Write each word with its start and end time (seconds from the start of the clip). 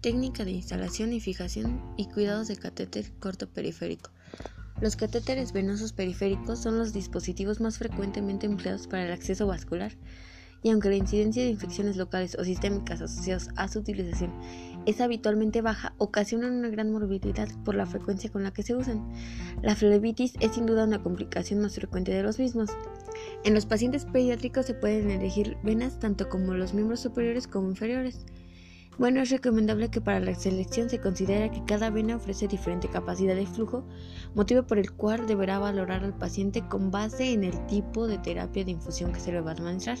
Técnica 0.00 0.44
de 0.44 0.52
instalación 0.52 1.12
y 1.12 1.18
fijación 1.18 1.82
y 1.96 2.06
cuidados 2.06 2.46
de 2.46 2.56
catéter 2.56 3.10
corto 3.18 3.48
periférico. 3.48 4.10
Los 4.80 4.94
catéteres 4.94 5.52
venosos 5.52 5.92
periféricos 5.92 6.60
son 6.60 6.78
los 6.78 6.92
dispositivos 6.92 7.60
más 7.60 7.78
frecuentemente 7.78 8.46
empleados 8.46 8.86
para 8.86 9.06
el 9.06 9.12
acceso 9.12 9.48
vascular 9.48 9.90
y 10.62 10.70
aunque 10.70 10.88
la 10.88 10.94
incidencia 10.94 11.42
de 11.42 11.50
infecciones 11.50 11.96
locales 11.96 12.36
o 12.38 12.44
sistémicas 12.44 13.00
asociadas 13.00 13.48
a 13.56 13.66
su 13.66 13.80
utilización 13.80 14.32
es 14.86 15.00
habitualmente 15.00 15.62
baja, 15.62 15.94
ocasionan 15.98 16.52
una 16.52 16.68
gran 16.68 16.92
morbilidad 16.92 17.48
por 17.64 17.74
la 17.74 17.84
frecuencia 17.84 18.30
con 18.30 18.44
la 18.44 18.52
que 18.52 18.62
se 18.62 18.76
usan. 18.76 19.12
La 19.62 19.74
flebitis 19.74 20.34
es 20.38 20.54
sin 20.54 20.66
duda 20.66 20.84
una 20.84 21.02
complicación 21.02 21.60
más 21.60 21.74
frecuente 21.74 22.12
de 22.12 22.22
los 22.22 22.38
mismos. 22.38 22.70
En 23.44 23.52
los 23.52 23.66
pacientes 23.66 24.04
pediátricos 24.04 24.66
se 24.66 24.74
pueden 24.74 25.10
elegir 25.10 25.56
venas 25.64 25.98
tanto 25.98 26.28
como 26.28 26.54
los 26.54 26.72
miembros 26.72 27.00
superiores 27.00 27.48
como 27.48 27.68
inferiores. 27.68 28.24
Bueno, 28.98 29.20
es 29.20 29.30
recomendable 29.30 29.90
que 29.90 30.00
para 30.00 30.18
la 30.18 30.34
selección 30.34 30.90
se 30.90 31.00
considere 31.00 31.52
que 31.52 31.64
cada 31.64 31.88
vena 31.88 32.16
ofrece 32.16 32.48
diferente 32.48 32.88
capacidad 32.88 33.36
de 33.36 33.46
flujo, 33.46 33.84
motivo 34.34 34.64
por 34.64 34.76
el 34.76 34.90
cual 34.92 35.28
deberá 35.28 35.60
valorar 35.60 36.02
al 36.02 36.18
paciente 36.18 36.66
con 36.66 36.90
base 36.90 37.32
en 37.32 37.44
el 37.44 37.64
tipo 37.66 38.08
de 38.08 38.18
terapia 38.18 38.64
de 38.64 38.72
infusión 38.72 39.12
que 39.12 39.20
se 39.20 39.30
le 39.30 39.40
va 39.40 39.52
a 39.52 39.54
administrar. 39.54 39.98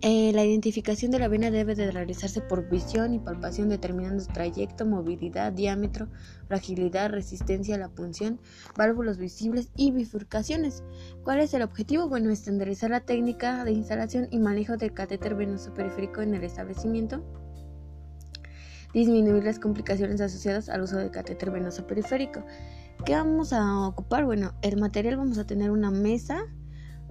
Eh, 0.00 0.30
la 0.32 0.44
identificación 0.44 1.10
de 1.10 1.18
la 1.18 1.26
vena 1.26 1.50
debe 1.50 1.74
de 1.74 1.90
realizarse 1.90 2.40
por 2.40 2.70
visión 2.70 3.14
y 3.14 3.18
palpación 3.18 3.68
determinando 3.68 4.24
trayecto, 4.26 4.86
movilidad, 4.86 5.52
diámetro, 5.52 6.06
fragilidad, 6.46 7.10
resistencia 7.10 7.74
a 7.74 7.78
la 7.78 7.88
punción, 7.88 8.40
válvulas 8.76 9.18
visibles 9.18 9.72
y 9.74 9.90
bifurcaciones. 9.90 10.84
¿Cuál 11.24 11.40
es 11.40 11.52
el 11.52 11.62
objetivo? 11.62 12.08
Bueno, 12.08 12.30
estandarizar 12.30 12.90
la 12.90 13.00
técnica 13.00 13.64
de 13.64 13.72
instalación 13.72 14.28
y 14.30 14.38
manejo 14.38 14.76
del 14.76 14.94
catéter 14.94 15.34
venoso 15.34 15.74
periférico 15.74 16.22
en 16.22 16.34
el 16.34 16.44
establecimiento 16.44 17.24
disminuir 18.92 19.44
las 19.44 19.58
complicaciones 19.58 20.20
asociadas 20.20 20.68
al 20.68 20.82
uso 20.82 20.96
del 20.96 21.10
catéter 21.10 21.50
venoso 21.50 21.86
periférico. 21.86 22.44
¿Qué 23.04 23.14
vamos 23.14 23.52
a 23.52 23.86
ocupar? 23.86 24.24
Bueno, 24.24 24.54
el 24.62 24.78
material 24.78 25.16
vamos 25.16 25.38
a 25.38 25.46
tener 25.46 25.70
una 25.70 25.90
mesa, 25.90 26.44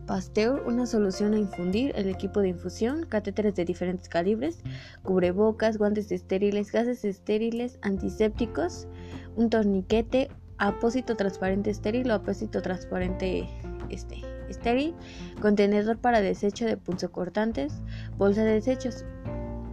Pasteur, 0.06 0.64
una 0.66 0.86
solución 0.86 1.34
a 1.34 1.38
infundir, 1.38 1.92
el 1.96 2.08
equipo 2.10 2.40
de 2.40 2.50
infusión, 2.50 3.06
catéteres 3.08 3.56
de 3.56 3.66
diferentes 3.66 4.08
calibres, 4.08 4.60
cubrebocas, 5.04 5.78
guantes 5.78 6.12
estériles, 6.12 6.72
gases 6.72 7.04
estériles, 7.04 7.78
antisépticos, 7.82 8.88
un 9.36 9.50
torniquete, 9.50 10.30
apósito 10.58 11.16
transparente 11.16 11.70
estéril 11.70 12.10
o 12.10 12.16
apósito 12.16 12.62
transparente 12.62 13.50
este, 13.90 14.22
estéril, 14.50 14.96
contenedor 15.42 15.98
para 15.98 16.22
desecho 16.22 16.66
de 16.66 16.78
punzocortantes, 16.78 17.74
bolsa 18.18 18.44
de 18.44 18.54
desechos, 18.54 19.06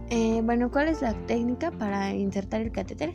eh, 0.09 0.41
bueno, 0.43 0.71
¿cuál 0.71 0.87
es 0.87 1.01
la 1.01 1.13
técnica 1.25 1.71
para 1.71 2.13
insertar 2.13 2.61
el 2.61 2.71
catéter? 2.71 3.13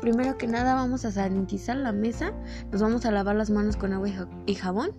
Primero 0.00 0.36
que 0.38 0.46
nada 0.46 0.74
vamos 0.74 1.04
a 1.04 1.12
sanitizar 1.12 1.76
la 1.76 1.92
mesa, 1.92 2.32
nos 2.70 2.82
vamos 2.82 3.06
a 3.06 3.10
lavar 3.10 3.36
las 3.36 3.50
manos 3.50 3.76
con 3.76 3.92
agua 3.92 4.08
y 4.46 4.54
jabón. 4.54 4.90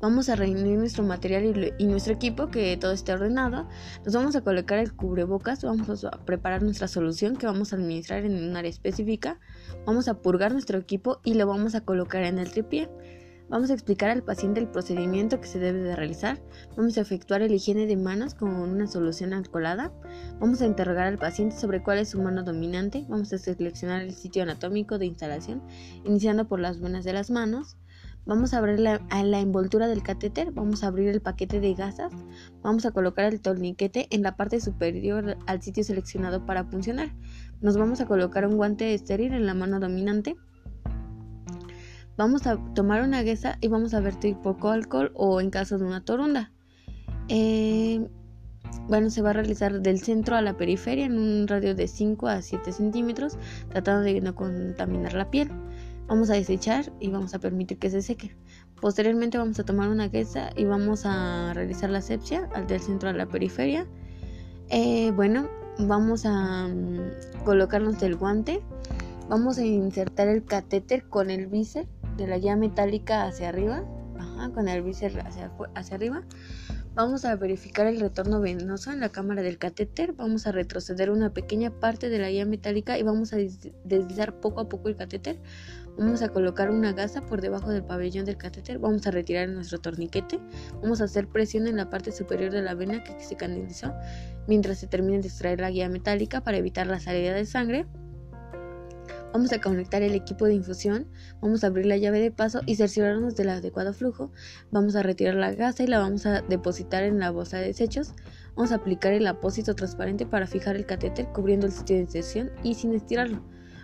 Vamos 0.00 0.28
a 0.28 0.36
reunir 0.36 0.76
nuestro 0.76 1.04
material 1.04 1.72
y, 1.78 1.86
nuestro 1.86 2.12
equipo, 2.12 2.48
que 2.48 2.76
todo 2.76 2.92
esté 2.92 3.12
ordenado. 3.12 3.68
Nos 4.04 4.14
vamos 4.14 4.36
a 4.36 4.42
colocar 4.42 4.78
el 4.78 4.92
cubrebocas, 4.92 5.62
vamos 5.64 6.04
a 6.04 6.10
preparar 6.10 6.62
nuestra 6.62 6.88
solución 6.88 7.36
que 7.36 7.46
vamos 7.46 7.72
a 7.72 7.76
administrar 7.76 8.24
en 8.24 8.34
un 8.36 8.56
área 8.56 8.68
específica. 8.68 9.38
Vamos 9.86 10.08
a 10.08 10.20
purgar 10.20 10.52
nuestro 10.52 10.78
equipo 10.78 11.20
y 11.24 11.34
lo 11.34 11.46
vamos 11.46 11.74
a 11.74 11.80
colocar 11.82 12.22
en 12.24 12.38
el 12.38 12.50
tripié. 12.50 12.90
Vamos 13.48 13.70
a 13.70 13.74
explicar 13.74 14.10
al 14.10 14.22
paciente 14.22 14.58
el 14.58 14.68
procedimiento 14.68 15.40
que 15.40 15.46
se 15.46 15.58
debe 15.58 15.80
de 15.80 15.94
realizar. 15.94 16.40
Vamos 16.76 16.96
a 16.96 17.02
efectuar 17.02 17.42
el 17.42 17.52
higiene 17.52 17.86
de 17.86 17.96
manos 17.96 18.34
con 18.34 18.50
una 18.50 18.86
solución 18.86 19.34
alcoholada. 19.34 19.92
Vamos 20.40 20.62
a 20.62 20.66
interrogar 20.66 21.06
al 21.06 21.18
paciente 21.18 21.56
sobre 21.56 21.82
cuál 21.82 21.98
es 21.98 22.10
su 22.10 22.22
mano 22.22 22.42
dominante. 22.42 23.04
Vamos 23.08 23.32
a 23.32 23.38
seleccionar 23.38 24.00
el 24.00 24.14
sitio 24.14 24.42
anatómico 24.42 24.98
de 24.98 25.06
instalación, 25.06 25.62
iniciando 26.04 26.48
por 26.48 26.58
las 26.58 26.80
venas 26.80 27.04
de 27.04 27.12
las 27.12 27.30
manos. 27.30 27.76
Vamos 28.26 28.54
a 28.54 28.58
abrir 28.58 28.80
la, 28.80 29.06
la, 29.10 29.40
envoltura 29.40 29.86
del 29.86 30.02
catéter, 30.02 30.50
vamos 30.50 30.82
a 30.82 30.86
abrir 30.86 31.10
el 31.10 31.20
paquete 31.20 31.60
de 31.60 31.74
gasas, 31.74 32.10
vamos 32.62 32.86
a 32.86 32.90
colocar 32.90 33.26
el 33.26 33.42
torniquete 33.42 34.06
en 34.08 34.22
la 34.22 34.34
parte 34.34 34.62
superior 34.62 35.36
al 35.46 35.60
sitio 35.60 35.84
seleccionado 35.84 36.46
para 36.46 36.64
funcionar. 36.64 37.14
Nos 37.60 37.76
vamos 37.76 38.00
a 38.00 38.06
colocar 38.06 38.46
un 38.46 38.56
guante 38.56 38.94
estéril 38.94 39.34
en 39.34 39.44
la 39.44 39.52
mano 39.52 39.78
dominante. 39.78 40.36
Vamos 42.16 42.46
a 42.46 42.56
tomar 42.74 43.02
una 43.02 43.22
guesa 43.22 43.58
y 43.60 43.66
vamos 43.66 43.92
a 43.92 43.98
vertir 43.98 44.36
poco 44.36 44.68
alcohol 44.68 45.10
o 45.14 45.40
en 45.40 45.50
caso 45.50 45.78
de 45.78 45.84
una 45.84 46.04
torunda. 46.04 46.52
Eh, 47.28 48.06
bueno, 48.86 49.10
se 49.10 49.20
va 49.20 49.30
a 49.30 49.32
realizar 49.32 49.80
del 49.80 49.98
centro 49.98 50.36
a 50.36 50.40
la 50.40 50.56
periferia 50.56 51.06
en 51.06 51.18
un 51.18 51.48
radio 51.48 51.74
de 51.74 51.88
5 51.88 52.28
a 52.28 52.40
7 52.40 52.70
centímetros, 52.70 53.36
tratando 53.70 54.02
de 54.02 54.20
no 54.20 54.34
contaminar 54.36 55.14
la 55.14 55.28
piel. 55.28 55.50
Vamos 56.06 56.30
a 56.30 56.34
desechar 56.34 56.92
y 57.00 57.08
vamos 57.08 57.34
a 57.34 57.40
permitir 57.40 57.78
que 57.78 57.90
se 57.90 58.00
seque. 58.00 58.36
Posteriormente 58.80 59.36
vamos 59.36 59.58
a 59.58 59.64
tomar 59.64 59.88
una 59.88 60.06
guesa 60.06 60.50
y 60.54 60.66
vamos 60.66 61.06
a 61.06 61.52
realizar 61.54 61.90
la 61.90 61.98
asepsia 61.98 62.48
del 62.68 62.80
centro 62.80 63.08
a 63.08 63.12
la 63.12 63.26
periferia. 63.26 63.88
Eh, 64.68 65.10
bueno, 65.12 65.48
vamos 65.80 66.26
a 66.26 66.68
mm, 66.68 67.44
colocarnos 67.44 68.00
el 68.04 68.14
guante. 68.14 68.62
Vamos 69.28 69.58
a 69.58 69.64
insertar 69.64 70.28
el 70.28 70.44
catéter 70.44 71.08
con 71.08 71.30
el 71.30 71.46
bíceps 71.46 71.88
de 72.16 72.26
la 72.26 72.38
guía 72.38 72.56
metálica 72.56 73.24
hacia 73.24 73.48
arriba, 73.48 73.84
con 74.54 74.68
el 74.68 74.82
bíceps 74.82 75.16
hacia, 75.16 75.50
hacia 75.74 75.96
arriba. 75.96 76.22
Vamos 76.94 77.24
a 77.24 77.34
verificar 77.34 77.88
el 77.88 77.98
retorno 77.98 78.40
venoso 78.40 78.92
en 78.92 79.00
la 79.00 79.08
cámara 79.08 79.42
del 79.42 79.58
catéter. 79.58 80.12
Vamos 80.12 80.46
a 80.46 80.52
retroceder 80.52 81.10
una 81.10 81.32
pequeña 81.32 81.70
parte 81.80 82.08
de 82.08 82.20
la 82.20 82.30
guía 82.30 82.46
metálica 82.46 82.96
y 82.96 83.02
vamos 83.02 83.32
a 83.32 83.36
deslizar 83.84 84.38
poco 84.38 84.60
a 84.60 84.68
poco 84.68 84.88
el 84.88 84.94
catéter. 84.94 85.40
Vamos 85.98 86.22
a 86.22 86.28
colocar 86.28 86.70
una 86.70 86.92
gasa 86.92 87.26
por 87.26 87.40
debajo 87.40 87.70
del 87.70 87.82
pabellón 87.82 88.26
del 88.26 88.36
catéter. 88.36 88.78
Vamos 88.78 89.06
a 89.08 89.10
retirar 89.10 89.48
nuestro 89.48 89.80
torniquete. 89.80 90.38
Vamos 90.82 91.00
a 91.00 91.04
hacer 91.04 91.26
presión 91.26 91.66
en 91.66 91.76
la 91.76 91.90
parte 91.90 92.12
superior 92.12 92.52
de 92.52 92.62
la 92.62 92.74
vena 92.74 93.02
que 93.02 93.20
se 93.20 93.36
canalizó 93.36 93.92
mientras 94.46 94.78
se 94.78 94.86
termine 94.86 95.20
de 95.20 95.28
extraer 95.28 95.60
la 95.60 95.70
guía 95.70 95.88
metálica 95.88 96.42
para 96.42 96.58
evitar 96.58 96.86
la 96.86 97.00
salida 97.00 97.32
de 97.32 97.44
sangre. 97.44 97.86
Vamos 99.34 99.52
a 99.52 99.60
conectar 99.60 100.00
el 100.02 100.14
equipo 100.14 100.46
de 100.46 100.54
infusión, 100.54 101.08
vamos 101.42 101.64
a 101.64 101.66
abrir 101.66 101.86
la 101.86 101.96
llave 101.96 102.20
de 102.20 102.30
paso 102.30 102.60
y 102.66 102.76
cerciorarnos 102.76 103.34
del 103.34 103.48
adecuado 103.48 103.92
flujo. 103.92 104.30
Vamos 104.70 104.94
a 104.94 105.02
retirar 105.02 105.34
la 105.34 105.52
gasa 105.52 105.82
y 105.82 105.88
la 105.88 105.98
vamos 105.98 106.24
a 106.24 106.42
depositar 106.42 107.02
en 107.02 107.18
la 107.18 107.32
bolsa 107.32 107.58
de 107.58 107.66
desechos. 107.66 108.12
Vamos 108.54 108.70
a 108.70 108.76
aplicar 108.76 109.12
el 109.12 109.26
apósito 109.26 109.74
transparente 109.74 110.24
para 110.24 110.46
fijar 110.46 110.76
el 110.76 110.86
catéter 110.86 111.26
cubriendo 111.32 111.66
el 111.66 111.72
sitio 111.72 111.96
de 111.96 112.02
inserción 112.02 112.52
y 112.62 112.74
sin 112.74 112.94
estirarlo. 112.94 113.42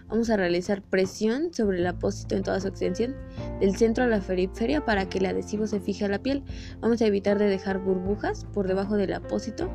Vamos 0.09 0.31
a 0.31 0.37
realizar 0.37 0.83
presión 0.83 1.53
sobre 1.53 1.79
el 1.79 1.87
apósito 1.89 2.37
en 2.37 2.45
toda 2.45 2.61
su 2.61 2.69
extensión, 2.69 3.17
del 3.59 3.77
centro 3.77 4.05
a 4.05 4.07
la 4.07 4.21
periferia 4.21 4.85
para 4.85 5.09
que 5.09 5.19
el 5.19 5.27
adhesivo 5.27 5.67
se 5.67 5.81
fije 5.81 6.05
a 6.05 6.09
la 6.09 6.23
piel. 6.23 6.45
Vamos 6.81 7.03
a 7.03 7.07
evitar 7.07 7.41
de 7.41 7.47
dejar 7.47 7.81
burbujas 7.81 8.45
por 8.53 8.69
debajo 8.69 8.97
del 8.97 9.15
apósito 9.15 9.69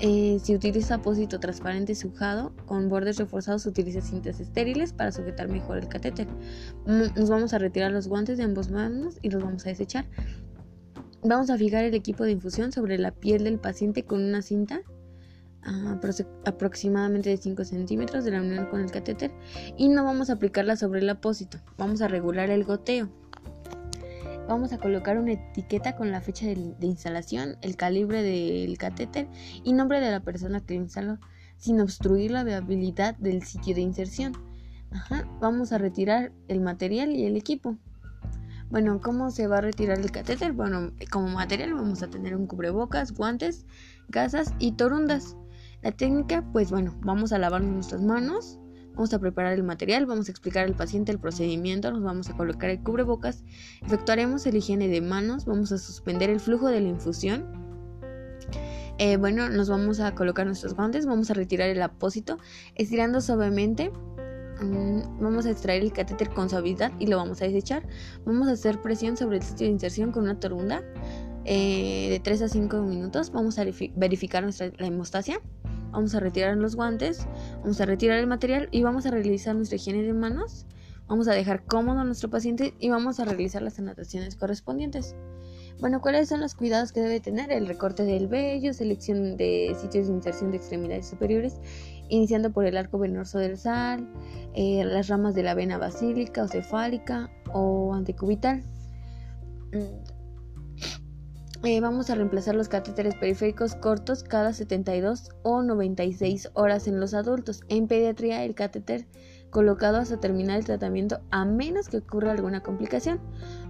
eh, 0.00 0.38
si 0.42 0.54
utiliza 0.54 0.96
apósito 0.96 1.40
transparente 1.40 1.94
sujado 1.94 2.54
con 2.66 2.88
bordes 2.88 3.16
reforzados, 3.16 3.66
utiliza 3.66 4.00
cintas 4.00 4.40
estériles 4.40 4.92
para 4.92 5.12
sujetar 5.12 5.48
mejor 5.48 5.78
el 5.78 5.88
catéter. 5.88 6.26
Mm, 6.86 7.18
nos 7.18 7.30
vamos 7.30 7.54
a 7.54 7.58
retirar 7.58 7.92
los 7.92 8.08
guantes 8.08 8.38
de 8.38 8.44
ambos 8.44 8.70
manos 8.70 9.18
y 9.22 9.30
los 9.30 9.42
vamos 9.42 9.64
a 9.66 9.70
desechar. 9.70 10.06
Vamos 11.22 11.50
a 11.50 11.56
fijar 11.56 11.84
el 11.84 11.94
equipo 11.94 12.24
de 12.24 12.32
infusión 12.32 12.72
sobre 12.72 12.98
la 12.98 13.10
piel 13.10 13.44
del 13.44 13.58
paciente 13.58 14.04
con 14.04 14.22
una 14.22 14.42
cinta 14.42 14.82
aproximadamente 16.44 17.30
de 17.30 17.36
5 17.36 17.64
centímetros 17.64 18.24
de 18.24 18.30
la 18.30 18.40
unión 18.40 18.66
con 18.66 18.80
el 18.80 18.90
catéter 18.90 19.32
y 19.76 19.88
no 19.88 20.04
vamos 20.04 20.30
a 20.30 20.34
aplicarla 20.34 20.76
sobre 20.76 21.00
el 21.00 21.10
apósito. 21.10 21.58
Vamos 21.76 22.02
a 22.02 22.08
regular 22.08 22.50
el 22.50 22.64
goteo. 22.64 23.08
Vamos 24.48 24.72
a 24.72 24.78
colocar 24.78 25.18
una 25.18 25.32
etiqueta 25.32 25.96
con 25.96 26.12
la 26.12 26.20
fecha 26.20 26.46
de, 26.46 26.74
instalación, 26.80 27.56
el 27.62 27.76
calibre 27.76 28.22
del 28.22 28.78
catéter 28.78 29.28
y 29.64 29.72
nombre 29.72 30.00
de 30.00 30.10
la 30.10 30.20
persona 30.20 30.60
que 30.60 30.74
lo 30.74 30.82
instaló, 30.82 31.18
sin 31.56 31.80
obstruir 31.80 32.30
la 32.30 32.44
viabilidad 32.44 33.16
del 33.16 33.42
sitio 33.42 33.74
de 33.74 33.80
inserción. 33.80 34.34
Vamos 35.40 35.72
a 35.72 35.78
retirar 35.78 36.32
el 36.46 36.60
material 36.60 37.10
y 37.10 37.24
el 37.26 37.36
equipo. 37.36 37.76
Bueno, 38.70 39.00
¿cómo 39.00 39.32
se 39.32 39.48
va 39.48 39.58
a 39.58 39.62
retirar 39.62 39.98
el 39.98 40.12
catéter? 40.12 40.52
Bueno, 40.52 40.92
como 41.10 41.28
material 41.28 41.74
vamos 41.74 42.02
a 42.04 42.08
tener 42.08 42.36
un 42.36 42.46
cubrebocas, 42.46 43.12
guantes, 43.12 43.66
gasas 44.08 44.54
y 44.60 44.72
torundas. 44.72 45.36
La 45.82 45.90
técnica, 45.90 46.44
pues 46.52 46.70
bueno, 46.70 46.96
vamos 47.00 47.32
a 47.32 47.38
lavarnos 47.38 47.72
nuestras 47.72 48.02
manos, 48.02 48.60
Vamos 48.96 49.12
a 49.12 49.18
preparar 49.18 49.52
el 49.52 49.62
material, 49.62 50.06
vamos 50.06 50.28
a 50.28 50.30
explicar 50.30 50.64
al 50.64 50.74
paciente 50.74 51.12
el 51.12 51.18
procedimiento, 51.18 51.92
nos 51.92 52.02
vamos 52.02 52.30
a 52.30 52.36
colocar 52.36 52.70
el 52.70 52.82
cubrebocas, 52.82 53.44
efectuaremos 53.84 54.46
el 54.46 54.56
higiene 54.56 54.88
de 54.88 55.02
manos, 55.02 55.44
vamos 55.44 55.70
a 55.70 55.76
suspender 55.76 56.30
el 56.30 56.40
flujo 56.40 56.68
de 56.68 56.80
la 56.80 56.88
infusión. 56.88 57.44
Eh, 58.96 59.18
bueno, 59.18 59.50
nos 59.50 59.68
vamos 59.68 60.00
a 60.00 60.14
colocar 60.14 60.46
nuestros 60.46 60.72
guantes, 60.72 61.04
vamos 61.04 61.30
a 61.30 61.34
retirar 61.34 61.68
el 61.68 61.82
apósito, 61.82 62.38
estirando 62.74 63.20
suavemente. 63.20 63.92
Mm, 64.62 65.20
vamos 65.20 65.44
a 65.44 65.50
extraer 65.50 65.82
el 65.82 65.92
catéter 65.92 66.30
con 66.30 66.48
suavidad 66.48 66.90
y 66.98 67.06
lo 67.06 67.18
vamos 67.18 67.42
a 67.42 67.44
desechar. 67.44 67.86
Vamos 68.24 68.48
a 68.48 68.52
hacer 68.52 68.80
presión 68.80 69.18
sobre 69.18 69.36
el 69.36 69.42
sitio 69.42 69.66
de 69.66 69.74
inserción 69.74 70.10
con 70.10 70.22
una 70.22 70.40
torunda 70.40 70.82
eh, 71.44 72.08
de 72.08 72.20
3 72.20 72.40
a 72.40 72.48
5 72.48 72.80
minutos. 72.80 73.30
Vamos 73.30 73.58
a 73.58 73.66
verificar 73.94 74.42
nuestra, 74.42 74.70
la 74.78 74.86
hemostasia. 74.86 75.38
Vamos 75.96 76.14
a 76.14 76.20
retirar 76.20 76.54
los 76.58 76.76
guantes, 76.76 77.26
vamos 77.62 77.80
a 77.80 77.86
retirar 77.86 78.18
el 78.18 78.26
material 78.26 78.68
y 78.70 78.82
vamos 78.82 79.06
a 79.06 79.10
realizar 79.10 79.56
nuestra 79.56 79.76
higiene 79.76 80.02
de 80.02 80.12
manos. 80.12 80.66
Vamos 81.08 81.26
a 81.26 81.32
dejar 81.32 81.64
cómodo 81.64 82.00
a 82.00 82.04
nuestro 82.04 82.28
paciente 82.28 82.74
y 82.78 82.90
vamos 82.90 83.18
a 83.18 83.24
realizar 83.24 83.62
las 83.62 83.78
anotaciones 83.78 84.36
correspondientes. 84.36 85.16
Bueno, 85.80 86.02
¿cuáles 86.02 86.28
son 86.28 86.42
los 86.42 86.54
cuidados 86.54 86.92
que 86.92 87.00
debe 87.00 87.20
tener? 87.20 87.50
El 87.50 87.66
recorte 87.66 88.02
del 88.02 88.28
vello, 88.28 88.74
selección 88.74 89.38
de 89.38 89.74
sitios 89.80 90.08
de 90.08 90.12
inserción 90.12 90.50
de 90.50 90.58
extremidades 90.58 91.08
superiores, 91.08 91.54
iniciando 92.10 92.52
por 92.52 92.66
el 92.66 92.76
arco 92.76 92.98
venoso 92.98 93.38
del 93.38 93.56
sal, 93.56 94.06
eh, 94.54 94.84
las 94.84 95.08
ramas 95.08 95.34
de 95.34 95.44
la 95.44 95.54
vena 95.54 95.78
basílica 95.78 96.42
o 96.42 96.48
cefálica 96.48 97.30
o 97.54 97.94
antecubital. 97.94 98.62
Eh, 101.66 101.80
vamos 101.80 102.10
a 102.10 102.14
reemplazar 102.14 102.54
los 102.54 102.68
catéteres 102.68 103.16
periféricos 103.16 103.74
cortos 103.74 104.22
cada 104.22 104.52
72 104.52 105.30
o 105.42 105.64
96 105.64 106.50
horas 106.54 106.86
en 106.86 107.00
los 107.00 107.12
adultos. 107.12 107.62
En 107.68 107.88
pediatría, 107.88 108.44
el 108.44 108.54
catéter 108.54 109.08
colocado 109.50 109.96
hasta 109.96 110.20
terminar 110.20 110.58
el 110.58 110.64
tratamiento 110.64 111.18
a 111.32 111.44
menos 111.44 111.88
que 111.88 111.96
ocurra 111.96 112.30
alguna 112.30 112.62
complicación. 112.62 113.18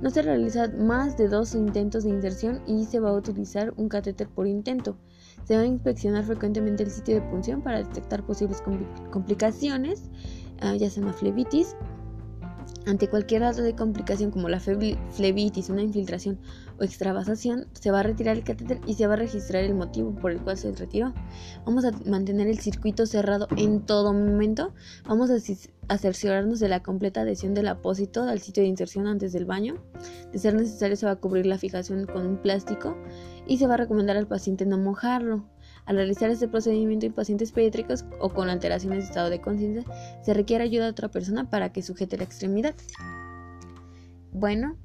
No 0.03 0.11
se 0.11 0.21
realizan 0.21 0.87
más 0.87 1.17
de 1.17 1.29
dos 1.29 1.55
intentos 1.55 2.05
de 2.05 2.11
inserción 2.11 2.61
y 2.67 2.85
se 2.85 3.01
va 3.01 3.09
a 3.09 3.15
utilizar 3.15 3.73
un 3.79 3.89
catéter 3.89 4.29
por 4.29 4.47
intento. 4.47 4.99
Se 5.45 5.57
va 5.57 5.63
a 5.63 5.67
inspeccionar 5.67 6.25
frecuentemente 6.25 6.83
el 6.83 6.91
sitio 6.91 7.15
de 7.15 7.23
punción 7.23 7.63
para 7.63 7.79
detectar 7.79 8.27
posibles 8.27 8.63
complicaciones, 9.11 10.11
ah, 10.61 10.77
ya 10.77 10.91
sea 10.91 11.03
una 11.03 11.15
flebitis, 11.15 11.75
ante 12.87 13.09
cualquier 13.09 13.43
dato 13.43 13.63
de 13.63 13.75
complicación 13.75 14.31
como 14.31 14.49
la 14.49 14.61
flebitis, 14.61 15.71
una 15.71 15.83
infiltración 15.83 16.39
o 16.79 16.85
extravasación, 16.85 17.67
se 17.73 17.91
va 17.91 18.01
a 18.01 18.03
retirar 18.03 18.37
el 18.37 18.45
catéter 18.45 18.81
y 18.87 18.95
se 18.95 19.07
va 19.07 19.15
a 19.15 19.17
registrar 19.17 19.65
el 19.65 19.75
motivo 19.75 20.15
por 20.15 20.31
el 20.31 20.41
cual 20.41 20.57
se 20.57 20.73
retiró. 20.73 21.15
Vamos 21.65 21.85
a 21.85 21.93
mantener 22.07 22.49
el 22.49 22.59
circuito 22.59 23.07
cerrado 23.07 23.49
en 23.57 23.81
todo 23.85 24.13
momento. 24.13 24.73
Vamos 25.07 25.31
a 25.31 25.99
cerciorarnos 25.99 26.61
de 26.61 26.69
la 26.69 26.83
completa 26.83 27.23
adhesión 27.23 27.55
del 27.55 27.69
apósito 27.69 28.25
al 28.25 28.41
sitio 28.41 28.63
de 28.63 28.69
inserción 28.69 29.07
antes 29.07 29.33
del 29.33 29.45
baño. 29.45 29.77
De 30.33 30.39
ser 30.39 30.55
necesario, 30.55 30.97
se 30.97 31.07
va 31.07 31.13
a 31.13 31.17
cubrir 31.17 31.47
la 31.47 31.59
fijación 31.59 32.07
con 32.07 32.27
un 32.27 32.37
plástico 32.37 32.97
y 33.47 33.59
se 33.59 33.67
va 33.67 33.75
a 33.75 33.79
recomendar 33.79 34.17
al 34.17 34.27
paciente 34.27 34.67
no 34.67 34.79
mojarlo. 34.79 35.49
Al 35.85 35.97
realizar 35.97 36.31
este 36.31 36.49
procedimiento 36.49 37.07
en 37.07 37.13
pacientes 37.13 37.53
pediátricos 37.53 38.05
o 38.19 38.31
con 38.31 38.51
alteraciones 38.51 38.99
de 38.99 39.05
estado 39.05 39.31
de 39.31 39.41
conciencia, 39.41 39.85
se 40.23 40.35
requiere 40.35 40.65
ayuda 40.65 40.85
de 40.85 40.91
otra 40.91 41.09
persona 41.09 41.49
para 41.49 41.73
que 41.73 41.83
sujete 41.83 42.17
la 42.17 42.25
extremidad. 42.25 42.75
Bueno, 44.33 44.77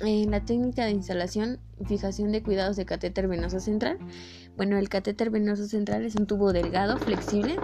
la 0.00 0.44
técnica 0.44 0.84
de 0.84 0.92
instalación 0.92 1.60
fijación 1.86 2.32
de 2.32 2.42
cuidados 2.42 2.76
de 2.76 2.84
catéter 2.84 3.28
venoso 3.28 3.60
central. 3.60 3.98
Bueno, 4.56 4.78
el 4.78 4.88
catéter 4.88 5.30
venoso 5.30 5.66
central 5.66 6.04
es 6.04 6.14
un 6.16 6.26
tubo 6.26 6.52
delgado, 6.52 6.98
flexible. 6.98 7.56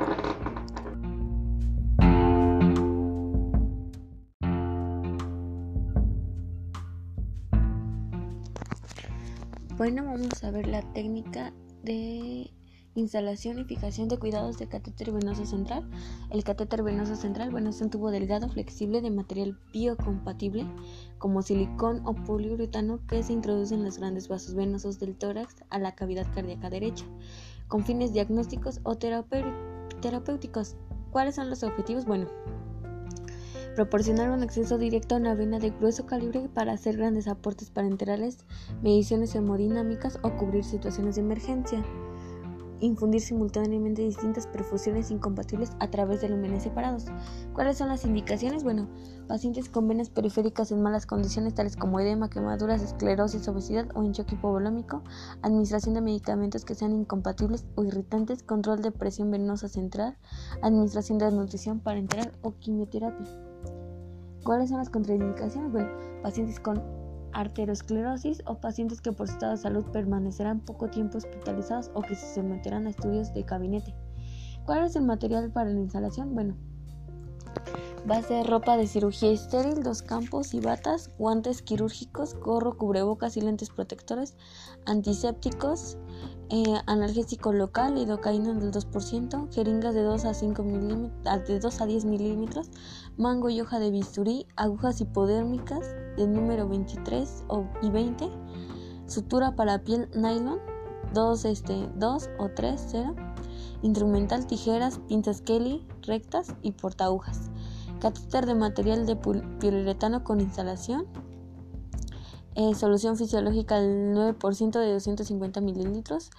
Bueno, 9.76 10.04
vamos 10.04 10.44
a 10.44 10.50
ver 10.50 10.66
la 10.66 10.82
técnica 10.92 11.52
de 11.82 12.50
instalación 13.00 13.58
y 13.58 13.64
fijación 13.64 14.08
de 14.08 14.18
cuidados 14.18 14.58
de 14.58 14.68
catéter 14.68 15.10
venoso 15.12 15.44
central. 15.44 15.88
El 16.30 16.44
catéter 16.44 16.82
venoso 16.82 17.16
central, 17.16 17.50
bueno, 17.50 17.70
es 17.70 17.80
un 17.80 17.90
tubo 17.90 18.10
delgado, 18.10 18.48
flexible, 18.48 19.00
de 19.00 19.10
material 19.10 19.58
biocompatible, 19.72 20.66
como 21.18 21.42
silicón 21.42 22.02
o 22.04 22.14
poliuretano, 22.14 23.04
que 23.06 23.22
se 23.22 23.32
introduce 23.32 23.74
en 23.74 23.84
los 23.84 23.98
grandes 23.98 24.28
vasos 24.28 24.54
venosos 24.54 24.98
del 25.00 25.16
tórax 25.16 25.56
a 25.70 25.78
la 25.78 25.94
cavidad 25.94 26.26
cardíaca 26.34 26.70
derecha, 26.70 27.04
con 27.68 27.84
fines 27.84 28.12
diagnósticos 28.12 28.80
o 28.84 28.96
terapéuticos. 28.96 30.76
¿Cuáles 31.10 31.34
son 31.34 31.50
los 31.50 31.62
objetivos? 31.64 32.04
Bueno, 32.04 32.28
proporcionar 33.74 34.30
un 34.30 34.42
acceso 34.42 34.78
directo 34.78 35.14
a 35.14 35.18
una 35.18 35.34
vena 35.34 35.58
de 35.58 35.70
grueso 35.70 36.06
calibre 36.06 36.48
para 36.52 36.72
hacer 36.72 36.96
grandes 36.96 37.28
aportes 37.28 37.70
parenterales, 37.70 38.44
mediciones 38.82 39.34
hemodinámicas 39.34 40.18
o 40.22 40.36
cubrir 40.36 40.64
situaciones 40.64 41.16
de 41.16 41.22
emergencia. 41.22 41.82
Infundir 42.80 43.20
simultáneamente 43.20 44.02
distintas 44.02 44.46
perfusiones 44.46 45.10
incompatibles 45.10 45.72
a 45.80 45.90
través 45.90 46.22
de 46.22 46.30
lúmenes 46.30 46.62
separados. 46.62 47.06
¿Cuáles 47.52 47.76
son 47.76 47.88
las 47.88 48.04
indicaciones? 48.04 48.64
Bueno, 48.64 48.88
pacientes 49.28 49.68
con 49.68 49.86
venas 49.86 50.08
periféricas 50.08 50.72
en 50.72 50.82
malas 50.82 51.04
condiciones 51.04 51.54
tales 51.54 51.76
como 51.76 52.00
edema, 52.00 52.30
quemaduras, 52.30 52.82
esclerosis, 52.82 53.46
obesidad 53.48 53.88
o 53.94 54.02
enchoque 54.02 54.34
hipovolómico, 54.34 55.02
administración 55.42 55.94
de 55.94 56.00
medicamentos 56.00 56.64
que 56.64 56.74
sean 56.74 56.92
incompatibles 56.92 57.66
o 57.74 57.84
irritantes, 57.84 58.42
control 58.42 58.80
de 58.80 58.92
presión 58.92 59.30
venosa 59.30 59.68
central, 59.68 60.16
administración 60.62 61.18
de 61.18 61.30
nutrición 61.30 61.80
parenteral 61.80 62.32
o 62.42 62.54
quimioterapia. 62.58 63.26
¿Cuáles 64.42 64.70
son 64.70 64.78
las 64.78 64.88
contraindicaciones? 64.88 65.70
Bueno, 65.70 65.90
pacientes 66.22 66.58
con 66.58 66.99
arteriosclerosis 67.32 68.42
o 68.46 68.60
pacientes 68.60 69.00
que 69.00 69.12
por 69.12 69.26
su 69.26 69.34
estado 69.34 69.52
de 69.52 69.58
salud 69.58 69.84
permanecerán 69.92 70.60
poco 70.60 70.88
tiempo 70.88 71.18
hospitalizados 71.18 71.90
o 71.94 72.02
que 72.02 72.14
se 72.14 72.34
someterán 72.34 72.86
a 72.86 72.90
estudios 72.90 73.32
de 73.34 73.42
gabinete. 73.42 73.94
¿Cuál 74.64 74.84
es 74.84 74.96
el 74.96 75.02
material 75.02 75.50
para 75.50 75.70
la 75.70 75.80
instalación? 75.80 76.34
Bueno, 76.34 76.56
va 78.08 78.16
a 78.16 78.22
ser 78.22 78.46
ropa 78.46 78.76
de 78.76 78.86
cirugía 78.86 79.30
estéril, 79.30 79.82
dos 79.82 80.02
campos 80.02 80.54
y 80.54 80.60
batas, 80.60 81.10
guantes 81.18 81.62
quirúrgicos, 81.62 82.34
gorro, 82.34 82.76
cubrebocas 82.76 83.36
y 83.36 83.40
lentes 83.40 83.70
protectores, 83.70 84.36
antisépticos, 84.86 85.98
eh, 86.50 86.80
analgésico 86.86 87.52
local, 87.52 87.94
lidocaína 87.94 88.54
del 88.54 88.70
2%, 88.70 89.52
jeringas 89.52 89.94
de 89.94 90.02
2 90.02 90.24
a, 90.24 90.34
5 90.34 90.62
de 90.62 91.60
2 91.60 91.80
a 91.80 91.86
10 91.86 92.04
milímetros, 92.04 92.70
mango 93.16 93.50
y 93.50 93.60
hoja 93.60 93.78
de 93.78 93.90
bisturí, 93.90 94.46
agujas 94.56 95.00
hipodérmicas 95.00 95.84
número 96.26 96.68
23 96.68 97.44
y 97.82 97.90
20, 97.90 98.28
sutura 99.06 99.54
para 99.56 99.82
piel 99.82 100.08
nylon, 100.14 100.58
2, 101.14 101.44
este, 101.46 101.88
2 101.96 102.30
o 102.38 102.48
3, 102.48 102.86
0, 102.90 103.14
instrumental, 103.82 104.46
tijeras, 104.46 105.00
pinzas 105.08 105.40
Kelly, 105.40 105.86
rectas 106.02 106.54
y 106.62 106.72
portagujas, 106.72 107.50
catéter 108.00 108.46
de 108.46 108.54
material 108.54 109.06
de 109.06 109.16
poliuretano 109.16 110.24
con 110.24 110.40
instalación, 110.40 111.06
eh, 112.56 112.74
solución 112.74 113.16
fisiológica 113.16 113.76
al 113.76 114.12
9% 114.12 114.80
de 114.80 114.92
250 114.92 115.60
mililitros, 115.60 116.30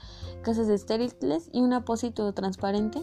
casas 0.41 0.69
estériles 0.69 1.49
y 1.51 1.61
un 1.61 1.73
apósito 1.73 2.33
transparente. 2.33 3.01